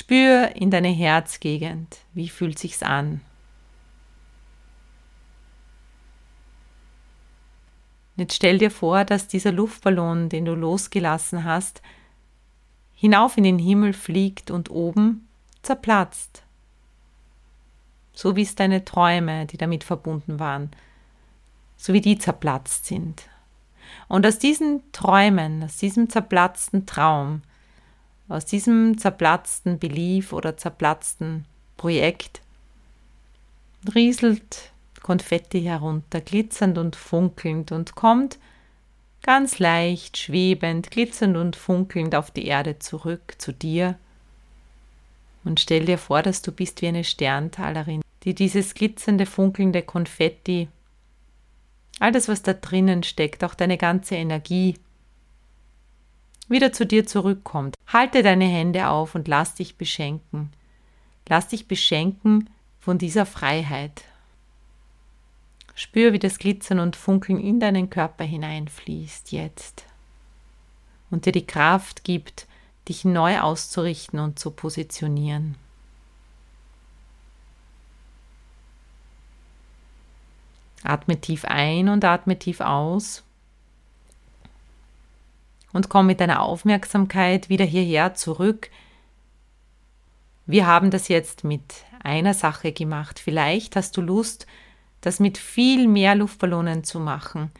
Spür 0.00 0.56
in 0.56 0.70
deine 0.70 0.88
Herzgegend, 0.88 1.98
wie 2.14 2.30
fühlt 2.30 2.58
sich's 2.58 2.82
an? 2.82 3.20
Jetzt 8.16 8.34
stell 8.34 8.56
dir 8.56 8.70
vor, 8.70 9.04
dass 9.04 9.28
dieser 9.28 9.52
Luftballon, 9.52 10.30
den 10.30 10.46
du 10.46 10.54
losgelassen 10.54 11.44
hast, 11.44 11.82
hinauf 12.94 13.36
in 13.36 13.44
den 13.44 13.58
Himmel 13.58 13.92
fliegt 13.92 14.50
und 14.50 14.70
oben 14.70 15.28
zerplatzt. 15.60 16.44
So 18.14 18.36
wie 18.36 18.42
es 18.42 18.54
deine 18.54 18.86
Träume, 18.86 19.44
die 19.44 19.58
damit 19.58 19.84
verbunden 19.84 20.38
waren, 20.38 20.70
so 21.76 21.92
wie 21.92 22.00
die 22.00 22.16
zerplatzt 22.16 22.86
sind. 22.86 23.28
Und 24.08 24.26
aus 24.26 24.38
diesen 24.38 24.80
Träumen, 24.92 25.62
aus 25.62 25.76
diesem 25.76 26.08
zerplatzten 26.08 26.86
Traum, 26.86 27.42
aus 28.30 28.46
diesem 28.46 28.96
zerplatzten 28.96 29.78
Belief 29.78 30.32
oder 30.32 30.56
zerplatzten 30.56 31.44
Projekt 31.76 32.40
rieselt 33.94 34.72
Konfetti 35.02 35.62
herunter, 35.62 36.20
glitzernd 36.20 36.78
und 36.78 36.94
funkelnd 36.94 37.72
und 37.72 37.94
kommt 37.96 38.38
ganz 39.22 39.58
leicht, 39.58 40.16
schwebend, 40.16 40.90
glitzernd 40.90 41.36
und 41.36 41.56
funkelnd 41.56 42.14
auf 42.14 42.30
die 42.30 42.46
Erde 42.46 42.78
zurück 42.78 43.34
zu 43.38 43.52
dir. 43.52 43.98
Und 45.42 45.58
stell 45.58 45.86
dir 45.86 45.98
vor, 45.98 46.22
dass 46.22 46.42
du 46.42 46.52
bist 46.52 46.82
wie 46.82 46.88
eine 46.88 47.04
Sterntalerin, 47.04 48.02
die 48.24 48.34
dieses 48.34 48.74
glitzernde, 48.74 49.26
funkelnde 49.26 49.82
Konfetti, 49.82 50.68
all 51.98 52.12
das, 52.12 52.28
was 52.28 52.42
da 52.42 52.52
drinnen 52.52 53.02
steckt, 53.02 53.42
auch 53.42 53.54
deine 53.54 53.76
ganze 53.76 54.14
Energie, 54.14 54.76
wieder 56.50 56.72
zu 56.72 56.84
dir 56.84 57.06
zurückkommt. 57.06 57.76
Halte 57.86 58.22
deine 58.22 58.46
Hände 58.46 58.88
auf 58.88 59.14
und 59.14 59.28
lass 59.28 59.54
dich 59.54 59.76
beschenken. 59.76 60.52
Lass 61.28 61.48
dich 61.48 61.68
beschenken 61.68 62.50
von 62.80 62.98
dieser 62.98 63.24
Freiheit. 63.24 64.02
Spür, 65.74 66.12
wie 66.12 66.18
das 66.18 66.38
Glitzern 66.38 66.80
und 66.80 66.96
Funkeln 66.96 67.38
in 67.38 67.60
deinen 67.60 67.88
Körper 67.88 68.24
hineinfließt 68.24 69.32
jetzt 69.32 69.84
und 71.10 71.26
dir 71.26 71.32
die 71.32 71.46
Kraft 71.46 72.04
gibt, 72.04 72.46
dich 72.88 73.04
neu 73.04 73.40
auszurichten 73.40 74.18
und 74.18 74.38
zu 74.38 74.50
positionieren. 74.50 75.56
Atme 80.82 81.20
tief 81.20 81.44
ein 81.44 81.88
und 81.88 82.04
atme 82.04 82.38
tief 82.38 82.60
aus 82.60 83.22
und 85.72 85.88
komm 85.88 86.06
mit 86.06 86.20
deiner 86.20 86.42
Aufmerksamkeit 86.42 87.48
wieder 87.48 87.64
hierher 87.64 88.14
zurück. 88.14 88.70
Wir 90.46 90.66
haben 90.66 90.90
das 90.90 91.08
jetzt 91.08 91.44
mit 91.44 91.62
einer 92.02 92.34
Sache 92.34 92.72
gemacht. 92.72 93.18
Vielleicht 93.18 93.76
hast 93.76 93.96
du 93.96 94.00
Lust, 94.00 94.46
das 95.00 95.20
mit 95.20 95.38
viel 95.38 95.86
mehr 95.86 96.14
Luftballonen 96.14 96.84
zu 96.84 96.98
machen. 96.98 97.50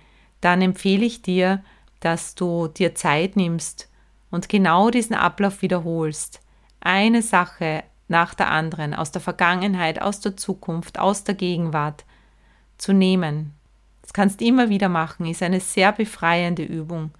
Dann 0.40 0.62
empfehle 0.62 1.05
ich 1.05 1.23
dir, 1.23 1.62
dass 2.01 2.35
du 2.35 2.68
dir 2.68 2.94
Zeit 2.94 3.37
nimmst 3.37 3.88
und 4.31 4.49
genau 4.49 4.90
diesen 4.90 5.14
Ablauf 5.14 5.62
wiederholst. 5.62 6.40
Eine 6.81 7.23
Sache 7.23 7.85
nach 8.09 8.35
der 8.35 8.51
anderen 8.51 8.94
aus 8.94 9.12
der 9.12 9.20
Vergangenheit, 9.20 10.03
aus 10.03 10.20
der 10.20 10.37
Zukunft, 10.37 10.99
aus 10.99 11.25
der 11.25 11.35
Gegenwart 11.35 12.05
zu 12.79 12.92
nehmen. 12.92 13.55
Das 14.03 14.12
kannst 14.12 14.40
du 14.40 14.46
immer 14.46 14.68
wieder 14.70 14.88
machen, 14.88 15.27
ist 15.27 15.42
eine 15.42 15.61
sehr 15.61 15.92
befreiende 15.92 16.64
Übung 16.64 17.12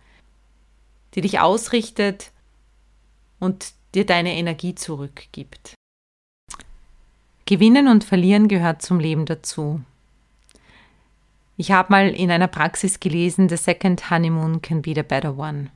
die 1.15 1.21
dich 1.21 1.41
ausrichtet 1.41 2.31
und 3.39 3.73
dir 3.95 4.07
deine 4.07 4.35
Energie 4.37 4.75
zurückgibt. 4.75 5.75
Gewinnen 7.47 7.89
und 7.89 8.05
Verlieren 8.05 8.47
gehört 8.47 8.83
zum 8.83 9.01
Leben 9.01 9.27
dazu. 9.27 9.81
Ich 11.57 11.73
habe 11.73 11.91
mal 11.91 12.09
in 12.09 12.31
einer 12.31 12.47
Praxis 12.47 13.01
gelesen, 13.01 13.49
The 13.49 13.57
second 13.57 14.11
honeymoon 14.11 14.63
can 14.63 14.83
be 14.83 14.95
the 14.95 15.03
better 15.03 15.37
one. 15.37 15.71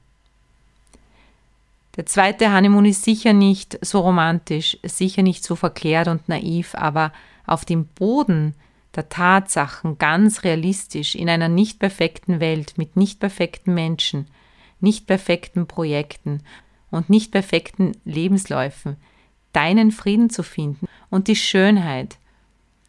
Der 1.96 2.06
zweite 2.06 2.52
Honeymoon 2.52 2.86
ist 2.86 3.04
sicher 3.04 3.32
nicht 3.32 3.78
so 3.84 4.00
romantisch, 4.00 4.78
sicher 4.82 5.22
nicht 5.22 5.44
so 5.44 5.56
verklärt 5.56 6.08
und 6.08 6.28
naiv, 6.28 6.74
aber 6.74 7.12
auf 7.46 7.64
dem 7.64 7.86
Boden 7.86 8.54
der 8.96 9.08
Tatsachen 9.08 9.98
ganz 9.98 10.44
realistisch 10.44 11.14
in 11.14 11.28
einer 11.28 11.48
nicht 11.48 11.78
perfekten 11.78 12.40
Welt 12.40 12.74
mit 12.76 12.96
nicht 12.96 13.18
perfekten 13.18 13.74
Menschen– 13.74 14.28
nicht 14.84 15.08
perfekten 15.08 15.66
Projekten 15.66 16.42
und 16.92 17.10
nicht 17.10 17.32
perfekten 17.32 17.92
Lebensläufen 18.04 18.96
deinen 19.52 19.90
Frieden 19.90 20.30
zu 20.30 20.42
finden 20.42 20.86
und 21.10 21.28
die 21.28 21.36
Schönheit 21.36 22.18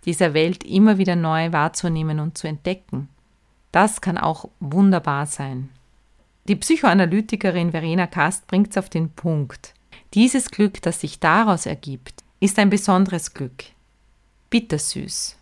dieser 0.06 0.34
Welt 0.34 0.64
immer 0.64 0.98
wieder 0.98 1.16
neu 1.16 1.52
wahrzunehmen 1.52 2.20
und 2.20 2.38
zu 2.38 2.48
entdecken. 2.48 3.10
Das 3.72 4.02
kann 4.02 4.18
auch 4.18 4.50
wunderbar 4.60 5.26
sein. 5.26 5.70
Die 6.48 6.56
Psychoanalytikerin 6.56 7.72
Verena 7.72 8.06
Kast 8.08 8.48
bringt 8.48 8.72
es 8.72 8.78
auf 8.78 8.90
den 8.90 9.10
Punkt. 9.10 9.74
Dieses 10.14 10.52
Glück, 10.52 10.82
das 10.82 11.02
sich 11.02 11.20
daraus 11.20 11.66
ergibt, 11.66 12.24
ist 12.40 12.60
ein 12.60 12.70
besonderes 12.70 13.34
Glück. 13.34 13.64
Bittersüß 14.50 15.38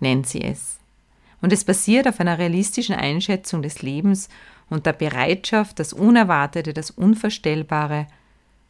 nennt 0.00 0.26
sie 0.26 0.42
es. 0.42 0.78
Und 1.40 1.52
es 1.52 1.64
basiert 1.64 2.06
auf 2.06 2.20
einer 2.20 2.38
realistischen 2.38 2.94
Einschätzung 2.94 3.62
des 3.62 3.80
Lebens 3.80 4.28
und 4.70 4.86
der 4.86 4.92
Bereitschaft, 4.94 5.78
das 5.78 5.92
Unerwartete, 5.92 6.72
das 6.72 6.90
Unvorstellbare 6.90 8.06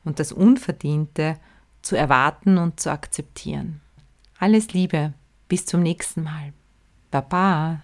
und 0.04 0.18
das 0.18 0.32
Unverdiente 0.32 1.36
zu 1.82 1.96
erwarten 1.96 2.58
und 2.58 2.80
zu 2.80 2.90
akzeptieren. 2.90 3.80
Alles 4.38 4.72
Liebe, 4.72 5.12
bis 5.48 5.66
zum 5.66 5.82
nächsten 5.82 6.22
Mal. 6.22 6.52
Baba. 7.10 7.82